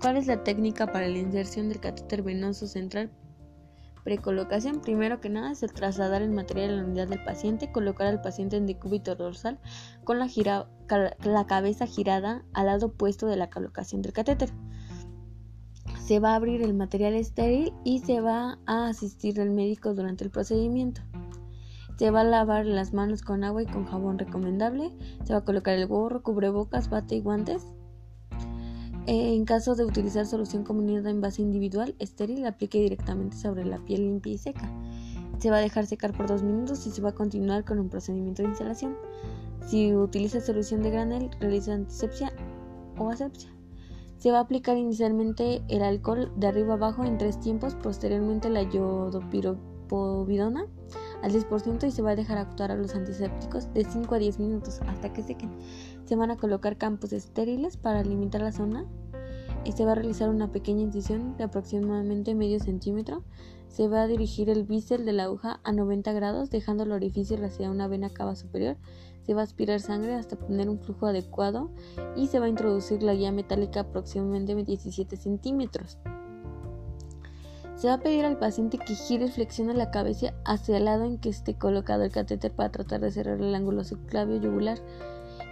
¿Cuál 0.00 0.18
es 0.18 0.26
la 0.26 0.44
técnica 0.44 0.86
para 0.86 1.08
la 1.08 1.18
inserción 1.18 1.68
del 1.68 1.80
catéter 1.80 2.22
venoso 2.22 2.66
central? 2.66 3.10
Precolocación, 4.04 4.80
primero 4.80 5.20
que 5.20 5.28
nada, 5.28 5.52
es 5.52 5.62
el 5.62 5.72
trasladar 5.72 6.22
el 6.22 6.30
material 6.30 6.70
a 6.70 6.76
la 6.76 6.84
unidad 6.84 7.08
del 7.08 7.22
paciente, 7.24 7.72
colocar 7.72 8.06
al 8.06 8.20
paciente 8.20 8.56
en 8.56 8.66
decúbito 8.66 9.14
dorsal 9.16 9.58
con 10.04 10.18
la, 10.18 11.46
cabeza 11.46 11.86
girada 11.86 12.44
al 12.54 12.66
lado 12.66 12.86
opuesto 12.86 13.26
de 13.26 13.36
la 13.36 13.50
colocación 13.50 14.02
del 14.02 14.12
catéter. 14.12 14.50
Se 16.04 16.20
va 16.20 16.32
a 16.32 16.36
abrir 16.36 16.62
el 16.62 16.74
material 16.74 17.14
estéril 17.14 17.72
y 17.84 17.98
se 17.98 18.20
va 18.20 18.58
a 18.66 18.88
asistir 18.88 19.40
al 19.40 19.50
médico 19.50 19.94
durante 19.94 20.24
el 20.24 20.30
procedimiento. 20.30 21.02
Se 21.98 22.10
va 22.10 22.20
a 22.20 22.24
lavar 22.24 22.64
las 22.64 22.94
manos 22.94 23.22
con 23.22 23.44
agua 23.44 23.62
y 23.62 23.66
con 23.66 23.84
jabón 23.84 24.18
recomendable. 24.18 24.92
Se 25.24 25.32
va 25.32 25.40
a 25.40 25.44
colocar 25.44 25.74
el 25.74 25.86
gorro, 25.86 26.22
cubrebocas, 26.22 26.88
bate 26.88 27.16
y 27.16 27.20
guantes. 27.20 27.66
Eh, 29.08 29.34
en 29.34 29.44
caso 29.46 29.74
de 29.74 29.86
utilizar 29.86 30.26
solución 30.26 30.64
combinada 30.64 31.08
en 31.08 31.22
base 31.22 31.40
individual, 31.40 31.94
estéril, 31.98 32.44
aplique 32.44 32.78
directamente 32.78 33.38
sobre 33.38 33.64
la 33.64 33.78
piel 33.78 34.02
limpia 34.02 34.34
y 34.34 34.36
seca. 34.36 34.70
Se 35.38 35.50
va 35.50 35.56
a 35.56 35.60
dejar 35.60 35.86
secar 35.86 36.14
por 36.14 36.26
dos 36.26 36.42
minutos 36.42 36.86
y 36.86 36.90
se 36.90 37.00
va 37.00 37.08
a 37.08 37.14
continuar 37.14 37.64
con 37.64 37.78
un 37.78 37.88
procedimiento 37.88 38.42
de 38.42 38.48
instalación. 38.48 38.98
Si 39.66 39.94
utiliza 39.94 40.42
solución 40.42 40.82
de 40.82 40.90
granel, 40.90 41.30
realiza 41.40 41.72
antisepsia 41.72 42.34
o 42.98 43.08
asepsia. 43.08 43.48
Se 44.18 44.30
va 44.30 44.40
a 44.40 44.42
aplicar 44.42 44.76
inicialmente 44.76 45.62
el 45.68 45.82
alcohol 45.82 46.30
de 46.36 46.48
arriba 46.48 46.74
abajo 46.74 47.02
en 47.02 47.16
tres 47.16 47.40
tiempos, 47.40 47.76
posteriormente 47.76 48.50
la 48.50 48.64
yodopiropovidona 48.64 50.66
al 51.22 51.32
10% 51.32 51.86
y 51.86 51.90
se 51.90 52.02
va 52.02 52.10
a 52.10 52.16
dejar 52.16 52.36
actuar 52.36 52.72
a 52.72 52.76
los 52.76 52.94
antisépticos 52.94 53.72
de 53.72 53.84
5 53.84 54.14
a 54.14 54.18
10 54.18 54.38
minutos 54.38 54.80
hasta 54.86 55.12
que 55.12 55.22
sequen. 55.22 55.50
Se 56.08 56.16
van 56.16 56.30
a 56.30 56.38
colocar 56.38 56.78
campos 56.78 57.12
estériles 57.12 57.76
para 57.76 58.02
limitar 58.02 58.40
la 58.40 58.50
zona 58.50 58.86
y 59.62 59.72
se 59.72 59.84
va 59.84 59.92
a 59.92 59.94
realizar 59.94 60.30
una 60.30 60.50
pequeña 60.50 60.80
incisión 60.80 61.36
de 61.36 61.44
aproximadamente 61.44 62.34
medio 62.34 62.60
centímetro. 62.60 63.24
Se 63.68 63.88
va 63.88 64.04
a 64.04 64.06
dirigir 64.06 64.48
el 64.48 64.64
bisel 64.64 65.04
de 65.04 65.12
la 65.12 65.24
aguja 65.24 65.60
a 65.64 65.72
90 65.72 66.10
grados 66.14 66.48
dejando 66.48 66.84
el 66.84 66.92
orificio 66.92 67.36
hacia 67.44 67.70
una 67.70 67.88
vena 67.88 68.08
cava 68.08 68.36
superior. 68.36 68.78
Se 69.26 69.34
va 69.34 69.42
a 69.42 69.44
aspirar 69.44 69.80
sangre 69.80 70.14
hasta 70.14 70.36
obtener 70.36 70.70
un 70.70 70.78
flujo 70.78 71.04
adecuado 71.04 71.70
y 72.16 72.28
se 72.28 72.38
va 72.38 72.46
a 72.46 72.48
introducir 72.48 73.02
la 73.02 73.12
guía 73.12 73.30
metálica 73.30 73.80
aproximadamente 73.80 74.54
17 74.54 75.14
centímetros. 75.14 75.98
Se 77.74 77.88
va 77.88 77.94
a 77.94 78.00
pedir 78.00 78.24
al 78.24 78.38
paciente 78.38 78.78
que 78.78 78.94
gire 78.94 79.26
y 79.26 79.30
flexione 79.30 79.74
la 79.74 79.90
cabeza 79.90 80.32
hacia 80.46 80.78
el 80.78 80.86
lado 80.86 81.04
en 81.04 81.18
que 81.18 81.28
esté 81.28 81.58
colocado 81.58 82.02
el 82.02 82.10
catéter 82.10 82.50
para 82.50 82.72
tratar 82.72 83.02
de 83.02 83.10
cerrar 83.10 83.42
el 83.42 83.54
ángulo 83.54 83.84
subclavio 83.84 84.40
yugular 84.40 84.78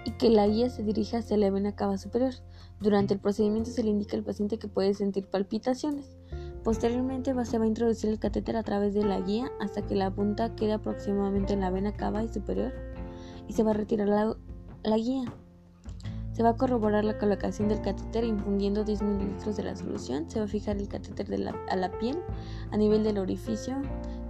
y 0.07 0.13
que 0.13 0.31
la 0.31 0.47
guía 0.47 0.71
se 0.71 0.85
dirija 0.85 1.19
hacia 1.19 1.37
la 1.37 1.51
vena 1.51 1.75
cava 1.75 1.99
superior. 1.99 2.33
Durante 2.81 3.13
el 3.13 3.21
procedimiento 3.21 3.71
se 3.71 3.83
le 3.83 3.91
indica 3.91 4.17
al 4.17 4.23
paciente 4.23 4.57
que 4.57 4.69
puede 4.69 4.95
sentir 4.95 5.27
palpitaciones. 5.27 6.17
Posteriormente 6.63 7.35
se 7.45 7.59
va 7.59 7.65
a 7.65 7.67
introducir 7.67 8.11
el 8.11 8.21
catéter 8.21 8.57
a 8.57 8.63
través 8.63 8.95
de 8.95 9.05
la 9.05 9.21
guía 9.21 9.51
hasta 9.61 9.83
que 9.83 9.97
la 9.97 10.13
punta 10.13 10.55
quede 10.55 10.75
aproximadamente 10.75 11.55
en 11.55 11.61
la 11.61 11.71
vena 11.71 11.93
cava 11.93 12.23
y 12.23 12.29
superior 12.29 12.73
y 13.49 13.53
se 13.53 13.65
va 13.65 13.73
a 13.73 13.75
retirar 13.75 14.07
la, 14.07 14.97
guía. 14.97 15.25
Se 16.35 16.45
va 16.45 16.51
a 16.51 16.57
corroborar 16.57 17.05
la 17.05 17.19
colocación 17.19 17.67
del 17.67 17.81
catéter 17.81 18.23
infundiendo 18.23 18.85
10 18.85 19.03
mililitros 19.03 19.57
de 19.57 19.65
la 19.65 19.75
solución. 19.75 20.31
Se 20.31 20.39
va 20.39 20.45
a 20.45 20.49
fijar 20.49 20.77
el 20.77 20.87
catéter 20.87 21.27
a 21.69 21.77
la 21.77 21.99
piel 21.99 22.17
a 22.71 22.77
nivel 22.77 23.03
del 23.03 23.19
orificio 23.19 23.75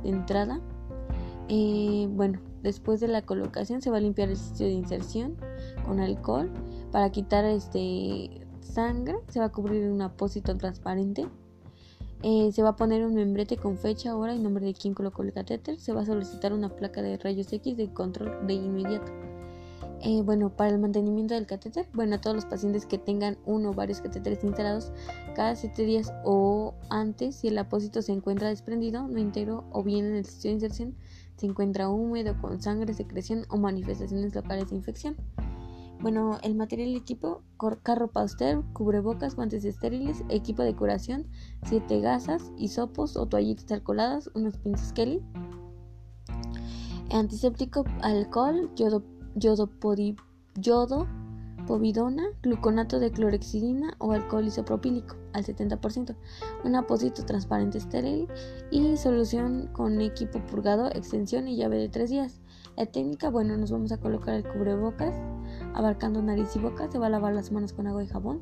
de 0.02 0.08
entrada. 0.08 0.58
Eh, 1.48 2.08
bueno, 2.10 2.40
después 2.62 2.98
de 2.98 3.08
la 3.08 3.22
colocación 3.22 3.80
se 3.80 3.90
va 3.90 3.98
a 3.98 4.00
limpiar 4.00 4.30
el 4.30 4.36
sitio 4.36 4.66
de 4.66 4.72
inserción 4.72 5.36
con 5.86 6.00
alcohol 6.00 6.50
para 6.92 7.10
quitar 7.10 7.44
este 7.44 8.46
sangre. 8.60 9.16
Se 9.28 9.38
va 9.38 9.46
a 9.46 9.52
cubrir 9.52 9.88
un 9.90 10.02
apósito 10.02 10.56
transparente. 10.56 11.26
Eh, 12.22 12.50
se 12.52 12.62
va 12.62 12.70
a 12.70 12.76
poner 12.76 13.04
un 13.04 13.14
membrete 13.14 13.56
con 13.56 13.76
fecha, 13.78 14.16
hora 14.16 14.34
y 14.34 14.38
nombre 14.38 14.66
de 14.66 14.74
quien 14.74 14.94
colocó 14.94 15.22
el 15.22 15.32
catéter. 15.32 15.78
Se 15.78 15.92
va 15.92 16.02
a 16.02 16.06
solicitar 16.06 16.52
una 16.52 16.68
placa 16.68 17.02
de 17.02 17.16
rayos 17.18 17.52
X 17.52 17.76
de 17.76 17.92
control 17.92 18.46
de 18.46 18.54
inmediato. 18.54 19.12
Eh, 20.02 20.22
bueno, 20.22 20.50
para 20.50 20.70
el 20.70 20.78
mantenimiento 20.78 21.34
del 21.34 21.46
catéter, 21.46 21.86
bueno, 21.94 22.16
a 22.16 22.20
todos 22.20 22.36
los 22.36 22.44
pacientes 22.44 22.84
que 22.86 22.98
tengan 22.98 23.38
uno 23.46 23.70
o 23.70 23.74
varios 23.74 24.00
catéteres 24.00 24.44
instalados 24.44 24.92
cada 25.34 25.56
7 25.56 25.84
días 25.84 26.12
o 26.24 26.74
antes, 26.90 27.36
si 27.36 27.48
el 27.48 27.58
apósito 27.58 28.02
se 28.02 28.12
encuentra 28.12 28.48
desprendido, 28.48 29.08
no 29.08 29.18
entero 29.18 29.64
o 29.72 29.82
bien 29.82 30.04
en 30.04 30.16
el 30.16 30.26
sitio 30.26 30.50
de 30.50 30.54
inserción, 30.54 30.94
se 31.36 31.46
encuentra 31.46 31.88
húmedo 31.88 32.40
con 32.40 32.60
sangre, 32.62 32.92
secreción 32.94 33.46
o 33.48 33.56
manifestaciones 33.56 34.34
locales 34.34 34.70
de 34.70 34.76
infección. 34.76 35.16
Bueno, 36.00 36.38
el 36.42 36.54
material 36.54 36.94
equipo, 36.94 37.42
carro 37.82 38.08
pauster, 38.08 38.60
cubrebocas, 38.74 39.34
guantes 39.34 39.64
estériles, 39.64 40.22
equipo 40.28 40.62
de 40.62 40.76
curación, 40.76 41.26
7 41.64 42.00
gasas, 42.00 42.52
hisopos 42.58 43.16
o 43.16 43.26
toallitas 43.26 43.72
alcoholadas, 43.72 44.30
unos 44.34 44.58
pinzas 44.58 44.92
Kelly, 44.92 45.22
antiséptico, 47.10 47.84
alcohol, 48.02 48.70
yodo, 48.76 49.02
yodo, 49.34 49.70
yodo, 50.56 51.08
povidona, 51.66 52.22
gluconato 52.42 53.00
de 53.00 53.10
clorexidina 53.10 53.94
o 53.98 54.12
alcohol 54.12 54.46
isopropílico 54.46 55.16
al 55.32 55.44
70%, 55.44 56.14
un 56.64 56.74
apósito 56.76 57.24
transparente 57.24 57.78
estéril 57.78 58.28
y 58.70 58.96
solución 58.96 59.68
con 59.72 60.00
equipo 60.00 60.38
purgado, 60.46 60.88
extensión 60.88 61.48
y 61.48 61.56
llave 61.56 61.78
de 61.78 61.88
3 61.88 62.10
días. 62.10 62.40
La 62.76 62.86
técnica, 62.86 63.30
bueno, 63.30 63.56
nos 63.56 63.70
vamos 63.72 63.90
a 63.92 63.98
colocar 63.98 64.34
el 64.34 64.44
cubrebocas 64.44 65.14
abarcando 65.76 66.22
nariz 66.22 66.56
y 66.56 66.58
boca, 66.58 66.90
se 66.90 66.98
va 66.98 67.06
a 67.06 67.10
lavar 67.10 67.34
las 67.34 67.52
manos 67.52 67.72
con 67.72 67.86
agua 67.86 68.02
y 68.02 68.06
jabón, 68.06 68.40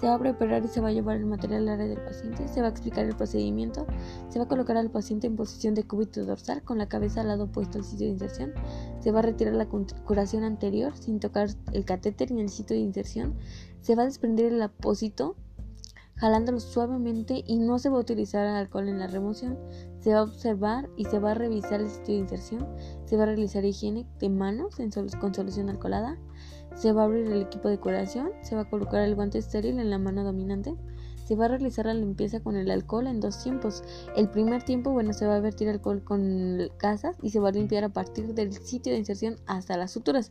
se 0.00 0.06
va 0.06 0.14
a 0.14 0.18
preparar 0.18 0.64
y 0.64 0.68
se 0.68 0.80
va 0.80 0.88
a 0.88 0.92
llevar 0.92 1.16
el 1.16 1.26
material 1.26 1.68
al 1.68 1.80
área 1.80 1.86
del 1.88 2.00
paciente, 2.00 2.46
se 2.48 2.60
va 2.60 2.68
a 2.68 2.70
explicar 2.70 3.04
el 3.04 3.16
procedimiento, 3.16 3.86
se 4.28 4.38
va 4.38 4.44
a 4.44 4.48
colocar 4.48 4.76
al 4.76 4.90
paciente 4.90 5.26
en 5.26 5.36
posición 5.36 5.74
de 5.74 5.84
cúbito 5.84 6.24
dorsal 6.24 6.62
con 6.62 6.78
la 6.78 6.88
cabeza 6.88 7.20
al 7.20 7.28
lado 7.28 7.44
opuesto 7.44 7.78
al 7.78 7.84
sitio 7.84 8.06
de 8.06 8.12
inserción, 8.12 8.54
se 9.00 9.10
va 9.10 9.18
a 9.18 9.22
retirar 9.22 9.54
la 9.54 9.66
curación 9.66 10.44
anterior 10.44 10.96
sin 10.96 11.20
tocar 11.20 11.48
el 11.72 11.84
catéter 11.84 12.30
ni 12.30 12.40
el 12.40 12.48
sitio 12.48 12.76
de 12.76 12.82
inserción, 12.82 13.34
se 13.80 13.96
va 13.96 14.02
a 14.02 14.06
desprender 14.06 14.52
el 14.52 14.62
apósito 14.62 15.36
jalándolo 16.16 16.60
suavemente 16.60 17.44
y 17.46 17.58
no 17.58 17.78
se 17.78 17.88
va 17.88 17.98
a 17.98 18.00
utilizar 18.00 18.46
alcohol 18.46 18.88
en 18.88 18.98
la 18.98 19.06
remoción. 19.06 19.58
Se 20.00 20.12
va 20.12 20.20
a 20.20 20.22
observar 20.22 20.88
y 20.96 21.04
se 21.04 21.18
va 21.18 21.32
a 21.32 21.34
revisar 21.34 21.80
el 21.80 21.90
sitio 21.90 22.14
de 22.14 22.20
inserción. 22.20 22.66
Se 23.04 23.16
va 23.16 23.24
a 23.24 23.26
realizar 23.26 23.64
higiene 23.64 24.06
de 24.18 24.30
manos 24.30 24.76
con 25.20 25.34
solución 25.34 25.68
alcoholada. 25.68 26.18
Se 26.76 26.92
va 26.92 27.02
a 27.02 27.04
abrir 27.06 27.26
el 27.26 27.42
equipo 27.42 27.68
de 27.68 27.78
curación. 27.78 28.30
Se 28.42 28.54
va 28.54 28.62
a 28.62 28.70
colocar 28.70 29.00
el 29.02 29.14
guante 29.14 29.38
estéril 29.38 29.80
en 29.80 29.90
la 29.90 29.98
mano 29.98 30.24
dominante. 30.24 30.74
Se 31.24 31.34
va 31.34 31.46
a 31.46 31.48
realizar 31.48 31.86
la 31.86 31.94
limpieza 31.94 32.38
con 32.40 32.54
el 32.54 32.70
alcohol 32.70 33.08
en 33.08 33.18
dos 33.18 33.42
tiempos. 33.42 33.82
El 34.14 34.28
primer 34.28 34.62
tiempo, 34.62 34.92
bueno, 34.92 35.12
se 35.12 35.26
va 35.26 35.36
a 35.36 35.40
vertir 35.40 35.68
alcohol 35.68 36.04
con 36.04 36.68
gasas 36.78 37.16
y 37.20 37.30
se 37.30 37.40
va 37.40 37.48
a 37.48 37.52
limpiar 37.52 37.82
a 37.82 37.88
partir 37.88 38.34
del 38.34 38.52
sitio 38.52 38.92
de 38.92 38.98
inserción 38.98 39.36
hasta 39.46 39.76
las 39.76 39.90
suturas. 39.90 40.30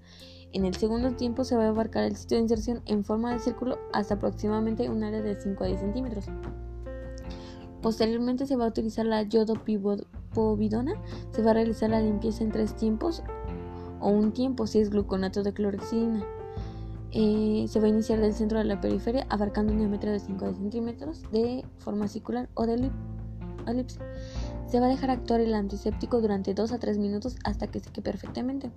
En 0.53 0.63
el 0.63 0.75
segundo 0.75 1.11
tiempo 1.11 1.43
se 1.43 1.57
va 1.57 1.65
a 1.65 1.69
abarcar 1.69 2.05
el 2.05 2.15
sitio 2.15 2.37
de 2.37 2.43
inserción 2.43 2.81
en 2.85 3.03
forma 3.03 3.33
de 3.33 3.39
círculo 3.39 3.77
hasta 3.91 4.13
aproximadamente 4.13 4.89
un 4.89 5.03
área 5.03 5.21
de 5.21 5.35
5 5.35 5.63
a 5.63 5.67
10 5.67 5.79
centímetros. 5.81 6.25
Posteriormente 7.81 8.45
se 8.45 8.55
va 8.55 8.65
a 8.65 8.69
utilizar 8.69 9.05
la 9.05 9.23
yodopovidona. 9.23 10.93
Se 11.31 11.41
va 11.41 11.51
a 11.51 11.55
realizar 11.55 11.89
la 11.89 11.99
limpieza 11.99 12.43
en 12.43 12.51
tres 12.51 12.75
tiempos 12.75 13.21
o 13.99 14.09
un 14.09 14.31
tiempo 14.31 14.65
si 14.65 14.79
es 14.79 14.91
gluconato 14.91 15.43
de 15.43 15.53
clorexidina. 15.53 16.25
Eh, 17.17 17.65
se 17.69 17.79
va 17.79 17.85
a 17.85 17.89
iniciar 17.89 18.19
del 18.19 18.33
centro 18.33 18.57
de 18.57 18.65
la 18.65 18.81
periferia 18.81 19.25
abarcando 19.29 19.71
un 19.71 19.79
diámetro 19.79 20.11
de 20.11 20.19
5 20.19 20.43
a 20.43 20.47
10 20.49 20.57
centímetros 20.57 21.23
de 21.31 21.63
forma 21.77 22.09
circular 22.09 22.49
o 22.55 22.67
de 22.67 22.91
elipse. 23.67 23.99
Se 24.67 24.79
va 24.79 24.87
a 24.87 24.89
dejar 24.89 25.11
actuar 25.11 25.41
el 25.41 25.53
antiséptico 25.53 26.21
durante 26.21 26.53
2 26.53 26.71
a 26.71 26.79
3 26.79 26.97
minutos 26.97 27.37
hasta 27.43 27.67
que 27.67 27.79
seque 27.79 28.01
perfectamente. 28.01 28.71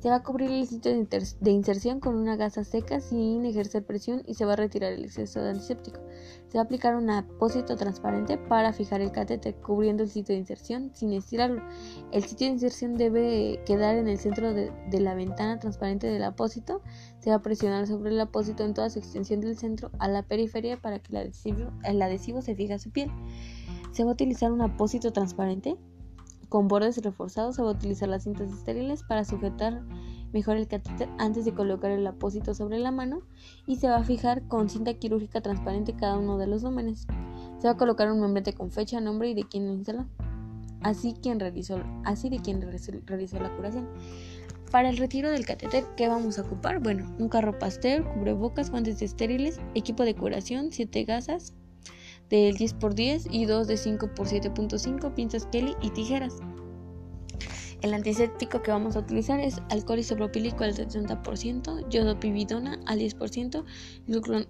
Se 0.00 0.08
va 0.08 0.16
a 0.16 0.22
cubrir 0.22 0.50
el 0.50 0.66
sitio 0.66 0.92
de, 0.92 1.50
inserción 1.50 2.00
con 2.00 2.16
una 2.16 2.34
gasa 2.34 2.64
seca 2.64 3.00
sin 3.00 3.44
ejercer 3.44 3.84
presión 3.84 4.22
y 4.26 4.34
se 4.34 4.46
va 4.46 4.54
a 4.54 4.56
retirar 4.56 4.92
el 4.92 5.04
exceso 5.04 5.42
de 5.42 5.50
antiséptico. 5.50 6.00
Se 6.48 6.56
va 6.56 6.62
a 6.62 6.64
aplicar 6.64 6.96
un 6.96 7.10
apósito 7.10 7.76
transparente 7.76 8.38
para 8.38 8.72
fijar 8.72 9.02
el 9.02 9.12
catéter 9.12 9.54
cubriendo 9.56 10.02
el 10.02 10.08
sitio 10.08 10.34
de 10.34 10.40
inserción 10.40 10.90
sin 10.94 11.12
estirarlo. 11.12 11.62
El 12.12 12.24
sitio 12.24 12.46
de 12.46 12.54
inserción 12.54 12.96
debe 12.96 13.62
quedar 13.66 13.96
en 13.96 14.08
el 14.08 14.18
centro 14.18 14.54
de, 14.54 14.72
la 15.00 15.14
ventana 15.14 15.58
transparente 15.58 16.06
del 16.06 16.24
apósito. 16.24 16.80
Se 17.18 17.28
va 17.28 17.36
a 17.36 17.42
presionar 17.42 17.86
sobre 17.86 18.10
el 18.10 18.20
apósito 18.20 18.64
en 18.64 18.72
toda 18.72 18.88
su 18.88 18.98
extensión 18.98 19.40
del 19.40 19.58
centro 19.58 19.90
a 19.98 20.08
la 20.08 20.22
periferia 20.22 20.80
para 20.80 20.98
que 20.98 21.12
el 21.12 21.18
adhesivo, 21.18 21.70
el 21.84 22.00
adhesivo 22.00 22.40
se 22.40 22.54
fije 22.54 22.72
a 22.72 22.78
su 22.78 22.90
piel. 22.90 23.10
Se 23.92 24.04
va 24.04 24.10
a 24.10 24.14
utilizar 24.14 24.52
un 24.52 24.62
apósito 24.62 25.12
transparente 25.12 25.76
con 26.50 26.66
bordes 26.66 26.98
reforzados 26.98 27.54
se 27.54 27.62
va 27.62 27.68
a 27.68 27.74
utilizar 27.74 28.08
las 28.08 28.24
cintas 28.24 28.50
estériles 28.50 29.04
para 29.04 29.24
sujetar 29.24 29.82
mejor 30.32 30.56
el 30.56 30.66
catéter 30.66 31.08
antes 31.16 31.44
de 31.44 31.54
colocar 31.54 31.92
el 31.92 32.04
apósito 32.04 32.54
sobre 32.54 32.80
la 32.80 32.90
mano 32.90 33.22
y 33.66 33.76
se 33.76 33.88
va 33.88 33.98
a 33.98 34.04
fijar 34.04 34.42
con 34.48 34.68
cinta 34.68 34.92
quirúrgica 34.94 35.40
transparente 35.40 35.94
cada 35.94 36.18
uno 36.18 36.38
de 36.38 36.48
los 36.48 36.64
lúmenes. 36.64 37.06
Se 37.60 37.68
va 37.68 37.74
a 37.74 37.76
colocar 37.76 38.10
un 38.10 38.20
membrete 38.20 38.52
con 38.52 38.72
fecha, 38.72 39.00
nombre 39.00 39.30
y 39.30 39.34
de 39.34 39.44
quién 39.44 39.68
lo 39.68 39.74
instaló. 39.74 40.06
Así, 40.82 41.14
quien 41.22 41.38
realizó, 41.38 41.80
así 42.04 42.30
de 42.30 42.40
quien 42.40 42.60
realizó 42.62 43.38
la 43.38 43.54
curación. 43.54 43.88
Para 44.72 44.88
el 44.88 44.96
retiro 44.96 45.30
del 45.30 45.46
catéter, 45.46 45.84
¿qué 45.96 46.08
vamos 46.08 46.38
a 46.38 46.42
ocupar? 46.42 46.80
Bueno, 46.80 47.14
un 47.18 47.28
carro 47.28 47.58
pastel, 47.60 48.04
cubrebocas, 48.04 48.70
guantes 48.70 49.02
estériles, 49.02 49.60
equipo 49.74 50.04
de 50.04 50.16
curación, 50.16 50.72
7 50.72 51.04
gasas, 51.04 51.54
del 52.30 52.56
10x10 52.56 53.26
y 53.30 53.44
dos 53.44 53.66
de 53.66 53.74
5x7.5, 53.74 55.14
pinzas 55.14 55.46
Kelly 55.46 55.74
y 55.82 55.90
tijeras. 55.90 56.36
El 57.82 57.94
antiséptico 57.94 58.62
que 58.62 58.70
vamos 58.70 58.94
a 58.94 59.00
utilizar 59.00 59.40
es 59.40 59.60
alcohol 59.70 59.98
isopropílico 59.98 60.64
al 60.64 60.74
70%, 60.74 61.88
yodopividona 61.88 62.78
al 62.86 63.00
10%, 63.00 63.64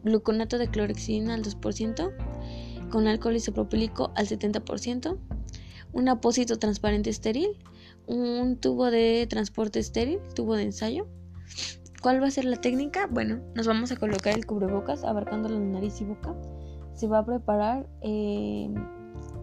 gluconato 0.03 0.59
de 0.59 0.69
clorexidina 0.69 1.35
al 1.35 1.43
2%, 1.43 2.91
con 2.91 3.07
alcohol 3.07 3.37
isopropílico 3.37 4.13
al 4.17 4.27
70%, 4.27 5.17
un 5.93 6.09
apósito 6.09 6.59
transparente 6.59 7.11
estéril, 7.11 7.57
un 8.07 8.57
tubo 8.57 8.91
de 8.91 9.27
transporte 9.31 9.79
estéril, 9.79 10.19
tubo 10.35 10.57
de 10.57 10.65
ensayo. 10.65 11.07
¿Cuál 12.03 12.21
va 12.21 12.27
a 12.27 12.31
ser 12.31 12.47
la 12.47 12.57
técnica? 12.57 13.07
Bueno, 13.07 13.41
nos 13.55 13.67
vamos 13.67 13.93
a 13.93 13.97
colocar 13.97 14.35
el 14.35 14.45
cubrebocas 14.45 15.05
abarcando 15.05 15.49
la 15.49 15.61
nariz 15.61 16.01
y 16.01 16.05
boca 16.05 16.35
se 17.01 17.09
va 17.09 17.21
a 17.21 17.25
preparar 17.25 17.87
eh, 18.03 18.69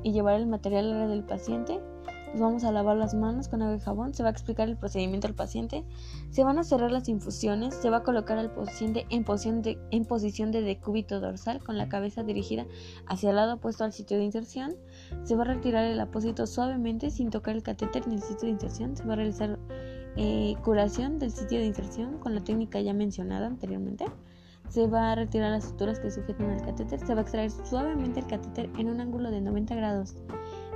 y 0.03 0.11
llevar 0.11 0.35
el 0.35 0.45
material 0.45 0.93
a 0.93 0.97
la 0.99 1.07
del 1.07 1.23
paciente. 1.23 1.81
Nos 2.33 2.41
vamos 2.41 2.63
a 2.65 2.71
lavar 2.71 2.97
las 2.97 3.15
manos 3.15 3.47
con 3.47 3.63
agua 3.63 3.77
y 3.77 3.79
jabón. 3.79 4.13
Se 4.13 4.21
va 4.21 4.29
a 4.29 4.31
explicar 4.31 4.69
el 4.69 4.77
procedimiento 4.77 5.25
al 5.25 5.33
paciente. 5.33 5.83
Se 6.29 6.43
van 6.43 6.59
a 6.59 6.63
cerrar 6.63 6.91
las 6.91 7.09
infusiones. 7.09 7.73
Se 7.73 7.89
va 7.89 7.97
a 7.97 8.03
colocar 8.03 8.37
al 8.37 8.51
paciente 8.51 9.07
en 9.09 9.23
posición 9.23 9.63
de, 9.63 9.79
en 9.89 10.05
posición 10.05 10.51
de 10.51 10.61
decúbito 10.61 11.19
dorsal 11.19 11.63
con 11.63 11.79
la 11.79 11.89
cabeza 11.89 12.21
dirigida 12.21 12.67
hacia 13.07 13.31
el 13.31 13.37
lado 13.37 13.55
opuesto 13.55 13.85
al 13.85 13.93
sitio 13.93 14.17
de 14.17 14.25
inserción. 14.25 14.75
Se 15.23 15.35
va 15.35 15.41
a 15.41 15.47
retirar 15.47 15.85
el 15.85 15.99
apósito 15.99 16.45
suavemente 16.45 17.09
sin 17.09 17.31
tocar 17.31 17.55
el 17.55 17.63
catéter 17.63 18.07
ni 18.07 18.15
el 18.15 18.21
sitio 18.21 18.45
de 18.45 18.51
inserción. 18.51 18.95
Se 18.95 19.03
va 19.03 19.13
a 19.13 19.15
realizar 19.15 19.57
eh, 20.15 20.53
curación 20.63 21.17
del 21.17 21.31
sitio 21.31 21.57
de 21.57 21.65
inserción 21.65 22.19
con 22.19 22.35
la 22.35 22.43
técnica 22.43 22.79
ya 22.81 22.93
mencionada 22.93 23.47
anteriormente 23.47 24.05
se 24.69 24.88
va 24.88 25.12
a 25.12 25.15
retirar 25.15 25.51
las 25.51 25.65
suturas 25.65 26.00
que 26.00 26.12
sujetan 26.12 26.50
al 26.50 26.62
catéter, 26.62 27.00
se 27.00 27.13
va 27.13 27.21
a 27.21 27.24
extraer 27.24 27.51
suavemente 27.51 28.19
el 28.19 28.27
catéter 28.27 28.69
en 28.77 28.89
un 28.89 29.00
ángulo 29.00 29.31
de 29.31 29.41
90 29.41 29.75
grados 29.75 30.15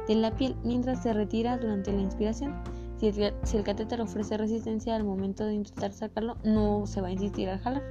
de 0.07 0.15
la 0.15 0.35
piel 0.35 0.55
mientras 0.63 1.03
se 1.03 1.13
retira 1.13 1.57
durante 1.57 1.91
la 1.91 2.01
inspiración. 2.01 2.55
Si 2.97 3.07
el, 3.07 3.63
catéter 3.63 3.99
ofrece 3.99 4.37
resistencia 4.37 4.95
al 4.95 5.03
momento 5.03 5.43
de 5.45 5.55
intentar 5.55 5.91
sacarlo, 5.91 6.37
no 6.43 6.85
se 6.85 7.01
va 7.01 7.07
a 7.07 7.11
insistir 7.11 7.49
al 7.49 7.59
jalar. 7.59 7.83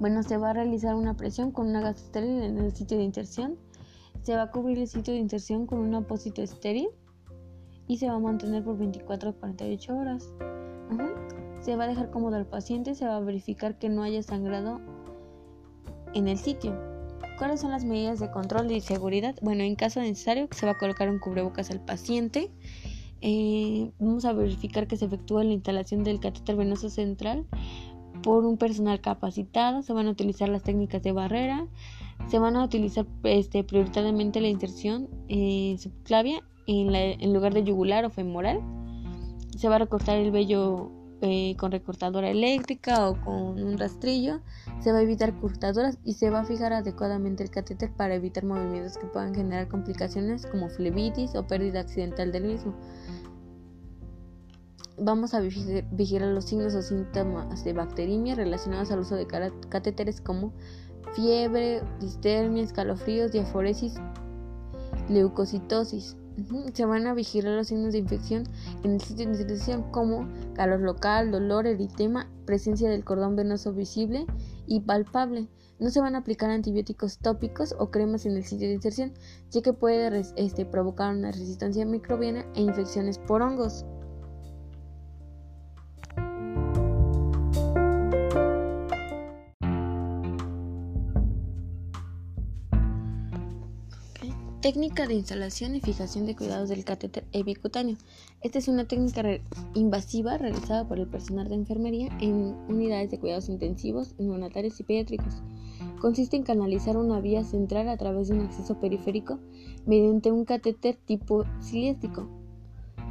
Bueno, 0.00 0.24
se 0.24 0.36
va 0.36 0.50
a 0.50 0.52
realizar 0.52 0.96
una 0.96 1.14
presión 1.14 1.52
con 1.52 1.68
una 1.68 1.80
gasa 1.80 2.04
estéril 2.04 2.42
en 2.42 2.58
el 2.58 2.74
sitio 2.74 2.98
de 2.98 3.04
inserción. 3.04 3.56
Se 4.22 4.34
va 4.34 4.42
a 4.42 4.50
cubrir 4.50 4.78
el 4.78 4.88
sitio 4.88 5.14
de 5.14 5.20
inserción 5.20 5.66
con 5.66 5.78
un 5.78 5.94
apósito 5.94 6.42
estéril 6.42 6.88
y 7.86 7.98
se 7.98 8.08
va 8.08 8.14
a 8.14 8.18
mantener 8.18 8.64
por 8.64 8.76
24 8.76 9.30
a 9.30 9.32
48 9.32 9.96
horas 9.96 10.32
se 11.62 11.76
va 11.76 11.84
a 11.84 11.86
dejar 11.86 12.10
cómodo 12.10 12.36
al 12.36 12.46
paciente, 12.46 12.94
se 12.94 13.06
va 13.06 13.16
a 13.16 13.20
verificar 13.20 13.78
que 13.78 13.88
no 13.88 14.02
haya 14.02 14.22
sangrado 14.22 14.80
en 16.12 16.28
el 16.28 16.36
sitio. 16.36 16.76
¿Cuáles 17.38 17.60
son 17.60 17.70
las 17.70 17.84
medidas 17.84 18.20
de 18.20 18.30
control 18.30 18.70
y 18.70 18.80
seguridad? 18.80 19.34
Bueno, 19.40 19.62
en 19.62 19.76
caso 19.76 20.00
necesario 20.00 20.48
se 20.50 20.66
va 20.66 20.72
a 20.72 20.78
colocar 20.78 21.08
un 21.08 21.18
cubrebocas 21.18 21.70
al 21.70 21.80
paciente. 21.80 22.50
Eh, 23.20 23.92
vamos 24.00 24.24
a 24.24 24.32
verificar 24.32 24.86
que 24.88 24.96
se 24.96 25.04
efectúa 25.04 25.44
la 25.44 25.52
instalación 25.52 26.02
del 26.02 26.18
catéter 26.18 26.56
venoso 26.56 26.90
central 26.90 27.46
por 28.22 28.44
un 28.44 28.58
personal 28.58 29.00
capacitado. 29.00 29.82
Se 29.82 29.92
van 29.92 30.08
a 30.08 30.10
utilizar 30.10 30.48
las 30.48 30.62
técnicas 30.62 31.02
de 31.02 31.12
barrera. 31.12 31.66
Se 32.28 32.38
van 32.38 32.56
a 32.56 32.64
utilizar 32.64 33.06
este, 33.24 33.64
prioritariamente 33.64 34.40
la 34.40 34.48
inserción 34.48 35.08
eh, 35.28 35.76
subclavia 35.78 36.42
en, 36.66 36.94
en 36.94 37.32
lugar 37.32 37.54
de 37.54 37.62
yugular 37.62 38.04
o 38.04 38.10
femoral. 38.10 38.60
Se 39.56 39.68
va 39.68 39.76
a 39.76 39.78
recortar 39.78 40.18
el 40.18 40.30
vello 40.32 41.01
eh, 41.24 41.54
con 41.56 41.70
recortadora 41.70 42.28
eléctrica 42.28 43.08
o 43.08 43.20
con 43.20 43.62
un 43.62 43.78
rastrillo. 43.78 44.40
Se 44.80 44.90
va 44.90 44.98
a 44.98 45.02
evitar 45.02 45.38
cortaduras 45.38 45.96
y 46.04 46.14
se 46.14 46.30
va 46.30 46.40
a 46.40 46.44
fijar 46.44 46.72
adecuadamente 46.72 47.44
el 47.44 47.50
catéter 47.50 47.92
para 47.92 48.16
evitar 48.16 48.44
movimientos 48.44 48.98
que 48.98 49.06
puedan 49.06 49.32
generar 49.32 49.68
complicaciones 49.68 50.44
como 50.46 50.68
flebitis 50.68 51.36
o 51.36 51.46
pérdida 51.46 51.78
accidental 51.78 52.32
del 52.32 52.44
mismo. 52.44 52.74
Vamos 54.98 55.32
a 55.32 55.40
vigilar 55.40 56.28
los 56.28 56.44
signos 56.44 56.74
o 56.74 56.82
síntomas 56.82 57.62
de 57.62 57.72
bacteriemia 57.72 58.34
relacionados 58.34 58.90
al 58.90 58.98
uso 58.98 59.14
de 59.14 59.28
catéteres 59.68 60.20
como 60.20 60.52
fiebre, 61.14 61.82
distermia, 62.00 62.64
escalofríos, 62.64 63.30
diaforesis, 63.30 63.94
leucocitosis. 65.08 66.16
Se 66.72 66.86
van 66.86 67.06
a 67.06 67.14
vigilar 67.14 67.54
los 67.54 67.68
signos 67.68 67.92
de 67.92 67.98
infección 67.98 68.44
en 68.84 68.92
el 68.92 69.00
sitio 69.00 69.26
de 69.26 69.42
inserción 69.42 69.90
como 69.90 70.28
calor 70.54 70.80
local, 70.80 71.30
dolor, 71.30 71.66
eritema, 71.66 72.30
presencia 72.46 72.88
del 72.88 73.04
cordón 73.04 73.36
venoso 73.36 73.72
visible 73.72 74.26
y 74.66 74.80
palpable. 74.80 75.48
No 75.78 75.90
se 75.90 76.00
van 76.00 76.14
a 76.14 76.18
aplicar 76.18 76.50
antibióticos 76.50 77.18
tópicos 77.18 77.74
o 77.78 77.90
cremas 77.90 78.24
en 78.24 78.36
el 78.36 78.44
sitio 78.44 78.68
de 78.68 78.74
inserción, 78.74 79.12
ya 79.50 79.62
que 79.62 79.72
puede 79.72 80.22
este, 80.36 80.64
provocar 80.64 81.14
una 81.14 81.32
resistencia 81.32 81.84
microbiana 81.84 82.46
e 82.54 82.62
infecciones 82.62 83.18
por 83.18 83.42
hongos. 83.42 83.84
Técnica 94.62 95.08
de 95.08 95.14
instalación 95.14 95.74
y 95.74 95.80
fijación 95.80 96.24
de 96.24 96.36
cuidados 96.36 96.68
del 96.68 96.84
catéter 96.84 97.24
epicutáneo. 97.32 97.96
Esta 98.42 98.60
es 98.60 98.68
una 98.68 98.84
técnica 98.84 99.40
invasiva 99.74 100.38
realizada 100.38 100.86
por 100.86 101.00
el 101.00 101.08
personal 101.08 101.48
de 101.48 101.56
enfermería 101.56 102.16
en 102.20 102.54
unidades 102.68 103.10
de 103.10 103.18
cuidados 103.18 103.48
intensivos, 103.48 104.14
neonatarios 104.20 104.78
y 104.78 104.84
pediátricos. 104.84 105.42
Consiste 106.00 106.36
en 106.36 106.44
canalizar 106.44 106.96
una 106.96 107.18
vía 107.18 107.42
central 107.42 107.88
a 107.88 107.96
través 107.96 108.28
de 108.28 108.34
un 108.34 108.42
acceso 108.42 108.78
periférico 108.78 109.40
mediante 109.84 110.30
un 110.30 110.44
catéter 110.44 110.94
tipo 110.94 111.44
ciliéstico, 111.60 112.28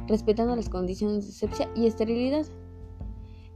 respetando 0.08 0.56
las 0.56 0.70
condiciones 0.70 1.26
de 1.26 1.32
sepsia 1.32 1.68
y 1.76 1.84
esterilidad. 1.84 2.46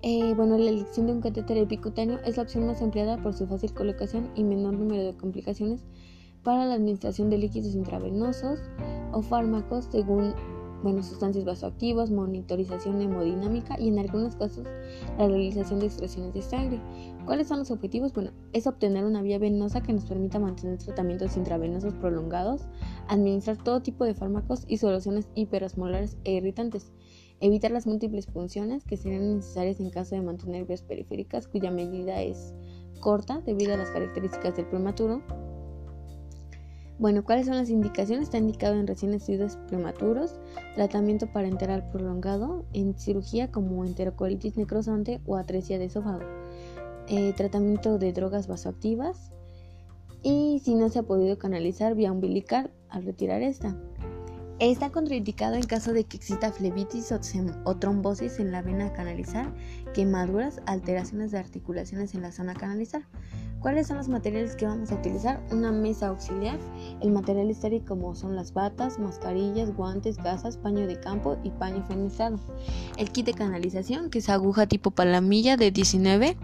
Eh, 0.03 0.35
bueno, 0.35 0.59
la 0.59 0.69
elección 0.69 1.07
de 1.07 1.15
un 1.15 1.23
catéter 1.23 1.57
epicutáneo 1.57 2.21
es 2.27 2.37
la 2.37 2.43
opción 2.43 2.67
más 2.67 2.83
empleada 2.83 3.17
por 3.23 3.33
su 3.33 3.47
fácil 3.47 3.73
colocación 3.73 4.29
y 4.35 4.45
menor 4.45 4.75
número 4.75 5.03
de 5.03 5.17
complicaciones 5.17 5.83
para 6.47 6.65
la 6.65 6.75
administración 6.75 7.29
de 7.29 7.39
líquidos 7.39 7.75
intravenosos 7.75 8.61
o 9.11 9.21
fármacos 9.21 9.89
según 9.91 10.33
bueno, 10.81 11.03
sustancias 11.03 11.45
vasoactivas, 11.45 12.13
monitorización 12.13 13.03
hemodinámica 13.03 13.77
y 13.81 13.89
en 13.89 13.99
algunos 13.99 14.37
casos 14.37 14.65
la 15.19 15.27
realización 15.27 15.81
de 15.81 15.87
extracciones 15.87 16.33
de 16.35 16.43
sangre. 16.43 16.81
¿Cuáles 17.25 17.49
son 17.49 17.59
los 17.59 17.73
objetivos? 17.73 18.13
Bueno, 18.13 18.31
es 18.53 18.69
obtener 18.69 19.05
una 19.05 19.23
vía 19.23 19.41
venosa 19.41 19.81
que 19.81 19.93
nos 19.93 20.05
permita 20.05 20.39
mantener 20.39 20.79
tratamientos 20.79 21.37
intravenosos 21.37 21.95
prolongados, 21.95 22.69
administrar 23.09 23.57
todo 23.57 23.83
tipo 23.83 24.05
de 24.05 24.15
fármacos 24.15 24.63
y 24.69 24.77
soluciones 24.77 25.29
hiperosmolares 25.35 26.17
e 26.23 26.35
irritantes, 26.35 26.93
evitar 27.41 27.73
las 27.73 27.89
múltiples 27.89 28.27
funciones 28.27 28.85
que 28.85 28.97
serían 28.97 29.35
necesarias 29.35 29.81
en 29.81 29.91
caso 29.91 30.15
de 30.15 30.23
mantener 30.23 30.65
vías 30.65 30.83
periféricas 30.83 31.49
cuya 31.49 31.73
medida 31.73 32.23
es 32.23 32.55
corta 33.01 33.41
debido 33.45 33.75
a 33.75 33.77
las 33.77 33.91
características 33.91 34.57
del 34.57 34.67
prematuro, 34.67 35.23
bueno, 36.99 37.25
¿cuáles 37.25 37.47
son 37.47 37.57
las 37.57 37.69
indicaciones? 37.69 38.25
Está 38.25 38.39
indicado 38.39 38.75
en 38.75 38.87
recién 38.87 39.11
nacidos 39.11 39.57
prematuros, 39.69 40.39
tratamiento 40.75 41.27
parenteral 41.27 41.89
prolongado, 41.91 42.65
en 42.73 42.99
cirugía 42.99 43.51
como 43.51 43.85
enterocolitis 43.85 44.57
necrosante 44.57 45.21
o 45.27 45.37
atresia 45.37 45.79
de 45.79 45.87
esófago, 45.87 46.25
eh, 47.09 47.35
tratamiento 47.37 47.99
de 47.99 48.13
drogas 48.13 48.47
vasoactivas 48.47 49.31
y 50.23 50.61
si 50.65 50.75
no 50.75 50.89
se 50.89 50.99
ha 50.99 51.03
podido 51.03 51.39
canalizar 51.39 51.95
vía 51.95 52.13
umbilical 52.13 52.71
al 52.89 53.05
retirar 53.05 53.43
esta. 53.43 53.77
Está 54.59 54.91
contraindicado 54.91 55.57
en 55.57 55.65
caso 55.65 55.93
de 55.93 56.05
que 56.05 56.17
exista 56.17 56.51
flebitis 56.51 57.13
o, 57.13 57.77
trombosis 57.77 58.39
en 58.39 58.53
la 58.53 58.63
vena 58.63 58.87
a 58.87 58.93
canalizar, 58.95 59.55
quemaduras, 59.93 60.63
alteraciones 60.65 61.31
de 61.31 61.39
articulaciones 61.39 62.15
en 62.15 62.23
la 62.23 62.33
zona 62.33 62.53
a 62.53 62.55
canalizar. 62.55 63.03
¿Cuáles 63.67 63.89
son 63.89 63.97
los 63.97 64.07
materiales 64.07 64.55
que 64.55 64.65
vamos 64.65 64.93
a 64.93 64.95
utilizar? 64.95 65.43
Una 65.51 65.73
mesa 65.73 66.07
auxiliar, 66.07 66.57
el 67.01 67.11
material 67.11 67.51
estéril 67.51 67.85
como 67.85 68.15
son 68.15 68.37
las 68.37 68.53
batas, 68.53 69.01
mascarillas, 69.01 69.75
guantes, 69.75 70.19
gasas, 70.19 70.57
paño 70.57 70.87
de 70.87 71.01
campo 71.01 71.37
y 71.43 71.51
paño 71.51 71.85
feminizado. 71.89 72.39
El 72.97 73.11
kit 73.11 73.27
de 73.27 73.35
canalización, 73.35 74.09
que 74.09 74.21
es 74.21 74.29
aguja 74.29 74.69
tipo 74.69 74.93
palamilla 74.93 75.57
de 75.57 75.73
19, 75.73 76.37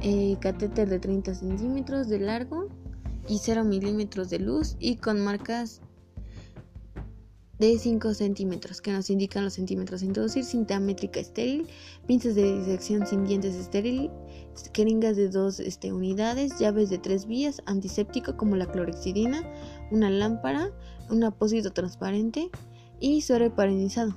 eh, 0.00 0.36
catéter 0.40 0.88
de 0.88 0.98
30 0.98 1.34
centímetros 1.34 2.08
de 2.08 2.20
largo 2.20 2.68
y 3.28 3.36
0 3.36 3.64
milímetros 3.64 4.30
de 4.30 4.38
luz 4.38 4.76
y 4.80 4.96
con 4.96 5.20
marcas 5.20 5.82
de 7.58 7.78
5 7.78 8.14
centímetros 8.14 8.80
que 8.80 8.92
nos 8.92 9.10
indican 9.10 9.44
los 9.44 9.52
centímetros 9.52 10.02
a 10.02 10.06
introducir, 10.06 10.44
cinta 10.44 10.80
métrica 10.80 11.20
estéril, 11.20 11.68
pinzas 12.06 12.34
de 12.34 12.60
disección 12.60 13.06
sin 13.06 13.26
dientes 13.26 13.54
estéril, 13.54 14.10
jeringas 14.74 15.16
de 15.16 15.28
dos 15.28 15.60
este, 15.60 15.92
unidades, 15.92 16.58
llaves 16.58 16.90
de 16.90 16.98
tres 16.98 17.26
vías, 17.26 17.62
antiséptico 17.66 18.36
como 18.36 18.56
la 18.56 18.66
clorexidina, 18.66 19.42
una 19.90 20.10
lámpara, 20.10 20.70
un 21.10 21.24
apósito 21.24 21.72
transparente 21.72 22.50
y 23.00 23.22
suero 23.22 23.54
parenizado. 23.54 24.14